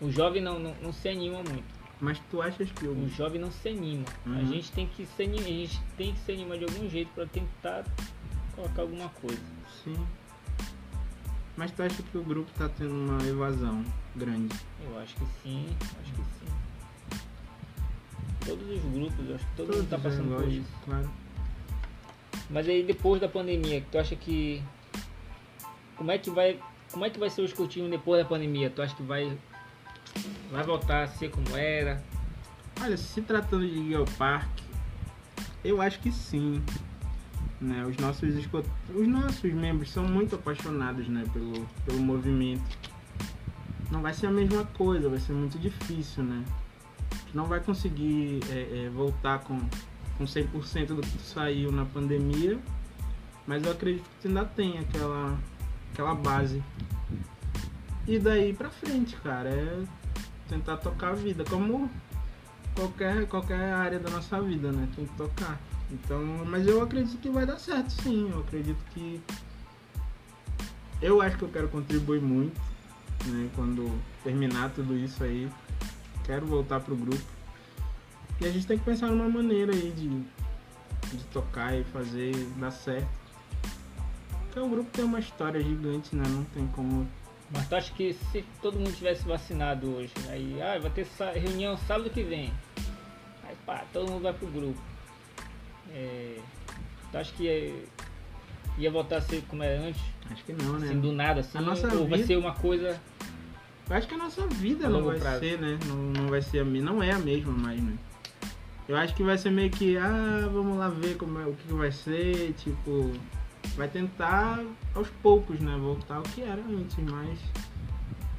[0.00, 1.80] O jovem não, não, não se anima muito.
[2.00, 2.92] Mas tu achas que o...
[2.92, 4.04] o jovem não se anima.
[4.24, 4.38] Uhum.
[4.38, 7.10] A gente tem que se animar, a gente tem que se animar de algum jeito
[7.14, 7.84] para tentar
[8.56, 9.42] colocar alguma coisa.
[9.84, 10.06] Sim.
[11.56, 13.84] Mas tu acha que o grupo tá tendo uma evasão
[14.16, 14.56] grande?
[14.82, 15.66] Eu acho que sim,
[16.00, 16.46] acho que sim.
[18.46, 20.72] Todos os grupos, acho que todo Todos mundo tá passando por isso.
[20.84, 21.10] Claro.
[22.48, 24.62] Mas aí depois da pandemia, tu acha que
[25.96, 26.58] como é que vai
[26.90, 28.70] como é que vai ser o escutinho depois da pandemia?
[28.70, 29.38] Tu acha que vai
[30.50, 32.02] Vai voltar a ser como era?
[32.82, 34.48] Olha, se tratando de Geopark,
[35.62, 36.62] eu acho que sim.
[37.60, 37.84] Né?
[37.84, 38.34] Os, nossos,
[38.94, 41.24] os nossos membros são muito apaixonados né?
[41.32, 42.64] pelo, pelo movimento.
[43.90, 46.44] Não vai ser a mesma coisa, vai ser muito difícil, né?
[47.32, 49.58] Não vai conseguir é, é, voltar com,
[50.18, 52.58] com 100% do que saiu na pandemia,
[53.46, 55.38] mas eu acredito que ainda tem aquela,
[55.92, 56.62] aquela base.
[58.06, 59.82] E daí pra frente, cara, é
[60.48, 61.88] tentar tocar a vida, como
[62.74, 64.88] qualquer, qualquer área da nossa vida, né?
[64.96, 65.60] Tem que tocar.
[65.90, 68.30] Então, mas eu acredito que vai dar certo sim.
[68.30, 69.20] Eu acredito que.
[71.02, 72.60] Eu acho que eu quero contribuir muito,
[73.26, 73.48] né?
[73.54, 73.90] Quando
[74.22, 75.48] terminar tudo isso aí.
[76.30, 77.20] Quero voltar pro grupo.
[78.40, 80.08] E a gente tem que pensar numa maneira aí de,
[81.16, 83.08] de tocar e fazer dar certo.
[84.44, 86.22] Porque o grupo tem uma história gigante, né?
[86.28, 87.04] Não tem como.
[87.50, 91.04] Mas tu acha que se todo mundo tivesse vacinado hoje, aí ah, vai ter
[91.34, 92.52] reunião sábado que vem.
[93.42, 94.80] Aí pá, todo mundo vai pro grupo.
[95.92, 96.38] É,
[97.10, 97.74] tu acha que ia,
[98.78, 100.00] ia voltar a ser como era antes?
[100.30, 100.90] Acho que não, né?
[100.90, 103.00] Assim, do nada, assim, A nossa ou vai vida- ser uma coisa.
[103.90, 105.40] Eu acho que a nossa vida não vai prazo.
[105.40, 105.76] ser, né?
[105.86, 107.98] Não, não vai ser a me- não é a mesma mais, né?
[108.88, 111.72] Eu acho que vai ser meio que, ah, vamos lá ver como é, o que
[111.72, 113.12] vai ser, tipo,
[113.76, 114.64] vai tentar
[114.94, 115.76] aos poucos, né?
[115.76, 117.38] Voltar ao que era antes, mas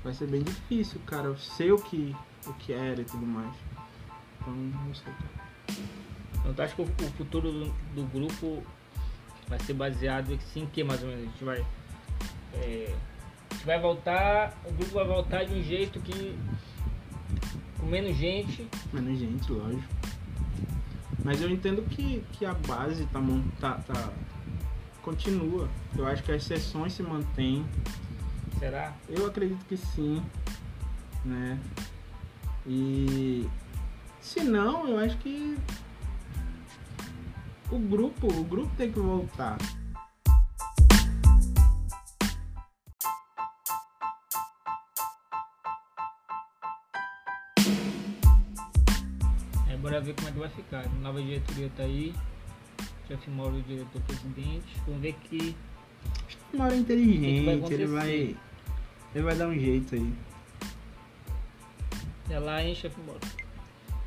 [0.02, 1.28] vai ser bem difícil, cara.
[1.28, 2.16] Eu sei o que,
[2.48, 3.54] o que era e tudo mais.
[4.40, 5.14] Então, não sei.
[6.40, 8.64] Então tu acha que o, futuro do, do grupo
[9.50, 11.24] vai ser baseado em que mais ou menos?
[11.24, 11.66] A gente vai.
[12.54, 12.96] é,
[13.66, 16.38] vai voltar, o grupo vai voltar de um jeito que.
[17.80, 18.68] com menos gente.
[18.92, 19.84] Menos gente, lógico.
[21.24, 23.22] Mas eu entendo que, que a base tá,
[23.60, 24.10] tá, tá
[25.02, 25.70] continua.
[25.98, 27.66] Eu acho que as sessões se mantêm.
[28.60, 28.94] Será?
[29.10, 30.22] Eu acredito que sim,
[31.26, 31.60] né?
[32.66, 33.48] E
[34.20, 35.58] se não, eu acho que
[37.72, 39.58] o grupo, o grupo tem que voltar.
[49.92, 50.90] É, bora ver como é que vai ficar.
[51.02, 52.14] Nova diretoria tá aí.
[53.08, 54.74] Chefe Mauro, o diretor-presidente.
[54.86, 55.56] Vamos ver que.
[56.54, 58.36] Uma hora O que inteligente, ele vai.
[59.14, 60.14] Ele vai dar um jeito aí.
[62.30, 63.20] É lá, hein, chefe Mauro?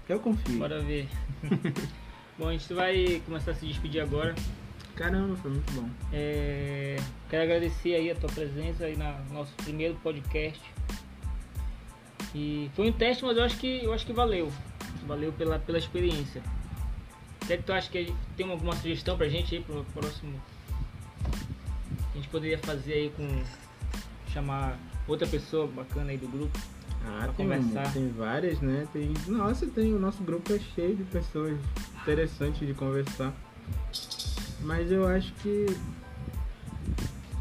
[0.08, 0.58] Eu confio.
[0.58, 1.06] Bora ver.
[2.38, 4.34] Bom, a gente vai começar a se despedir agora.
[4.96, 5.88] Caramba, foi muito bom.
[6.12, 6.96] É,
[7.28, 10.60] quero agradecer aí a tua presença aí na no nosso primeiro podcast.
[12.34, 14.52] E foi um teste, mas eu acho que eu acho que valeu.
[15.06, 16.42] Valeu pela, pela experiência.
[17.42, 20.40] O que é que tu acha que tem alguma sugestão pra gente aí pro próximo?
[22.12, 23.42] A gente poderia fazer aí com
[24.32, 26.58] chamar outra pessoa bacana aí do grupo.
[27.06, 27.92] Ah, Pra tem, conversar.
[27.92, 28.88] tem várias, né?
[28.92, 31.58] Tem, nossa, tem o nosso grupo é cheio de pessoas
[32.02, 33.32] interessantes de conversar.
[34.60, 35.66] Mas eu acho que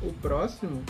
[0.01, 0.83] o próximo,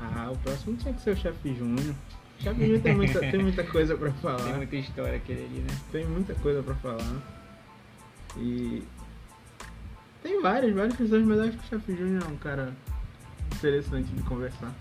[0.00, 1.94] ah, o próximo tinha que ser o chefe Júnior.
[2.42, 4.56] O chefe Júnior tem muita, tem muita coisa pra Tem falar.
[4.56, 5.78] muita história aquele ali, né?
[5.92, 7.22] Tem muita coisa pra falar.
[8.36, 8.82] E
[10.24, 12.72] tem várias, várias pessoas, mas eu acho que o chefe Júnior é um cara
[13.54, 14.74] interessante de conversar.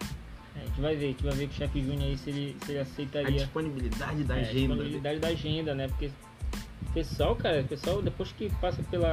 [0.55, 2.29] É, a gente vai ver, a gente vai ver com o chefe Júnior aí se
[2.31, 3.31] ele, se ele A aceitaria.
[3.31, 4.53] disponibilidade da É, agenda.
[4.59, 5.87] disponibilidade da agenda, né?
[5.87, 6.09] Porque
[6.89, 9.11] o pessoal, cara, o pessoal depois que passa pela,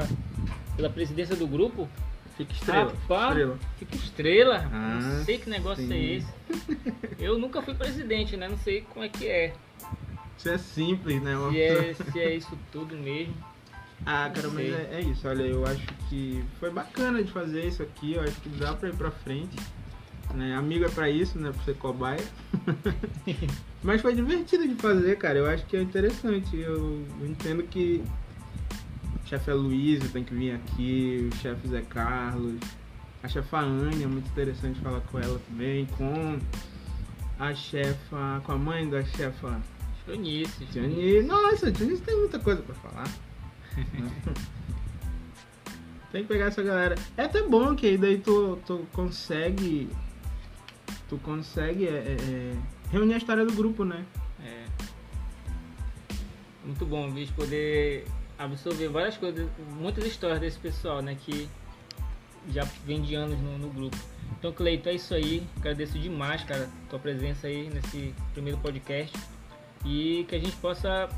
[0.74, 1.86] pela presidência do grupo,
[2.38, 2.92] Fica estrela.
[2.92, 3.58] Rapaz, estrela.
[3.78, 4.70] fica estrela.
[4.72, 5.92] Ah, não sei que negócio sim.
[5.92, 6.28] é esse.
[7.18, 8.48] Eu nunca fui presidente, né?
[8.48, 9.52] Não sei como é que é.
[10.38, 11.34] Isso é simples, né?
[11.50, 13.34] Se é, se é isso tudo mesmo.
[14.06, 15.26] Ah, cara, mas é, é isso.
[15.26, 18.14] Olha, eu acho que foi bacana de fazer isso aqui.
[18.14, 19.56] Eu acho que dá pra ir pra frente.
[20.32, 20.54] Né?
[20.54, 21.50] Amigo é pra isso, né?
[21.50, 22.24] Pra ser cobaia.
[23.82, 25.38] mas foi divertido de fazer, cara.
[25.38, 26.56] Eu acho que é interessante.
[26.56, 28.04] Eu entendo que
[29.28, 32.58] chefe Aloysio tem que vir aqui, o chefe Zé Carlos,
[33.22, 36.38] a chefa Anne, é muito interessante falar com ela também, com
[37.38, 39.60] a chefa, com a mãe da chefa
[40.06, 40.64] Tionice.
[40.66, 43.06] Tiani, nossa, Tiani tem muita coisa pra falar.
[46.10, 46.94] tem que pegar essa galera.
[47.14, 49.90] É até bom que aí daí tu, tu consegue.
[51.10, 52.54] Tu consegue é, é, é,
[52.90, 54.06] reunir a história do grupo, né?
[54.42, 54.64] É.
[56.64, 58.06] Muito bom, bicho, poder
[58.38, 61.16] absorver várias coisas, muitas histórias desse pessoal, né?
[61.20, 61.48] Que
[62.50, 63.96] já vem de anos no, no grupo.
[64.38, 65.46] Então, Cleito, é isso aí.
[65.56, 69.16] Agradeço demais, cara, tua presença aí nesse primeiro podcast.
[69.84, 71.08] E que a gente possa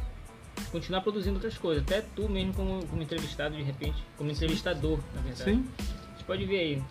[0.72, 1.82] continuar produzindo outras coisas.
[1.82, 5.50] Até tu mesmo como, como entrevistado, de repente, como entrevistador, na verdade.
[5.50, 5.68] Sim.
[5.78, 6.82] A gente pode ver aí.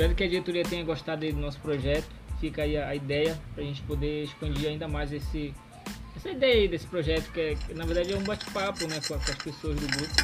[0.00, 2.08] Espero que a diretoria tenha gostado aí do nosso projeto.
[2.40, 5.54] Fica aí a, a ideia para a gente poder expandir ainda mais esse,
[6.16, 9.08] essa ideia aí desse projeto, que, é, que na verdade é um bate-papo né, com,
[9.08, 10.14] com as pessoas do grupo,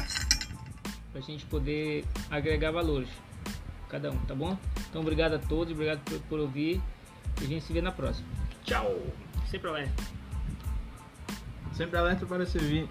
[1.11, 3.07] para a gente poder agregar valores,
[3.87, 4.57] cada um, tá bom?
[4.89, 6.81] Então obrigado a todos, obrigado por, por ouvir
[7.39, 8.27] e a gente se vê na próxima.
[8.63, 8.97] Tchau!
[9.45, 10.03] Sempre alerta!
[11.73, 12.89] Sempre alerta para servir.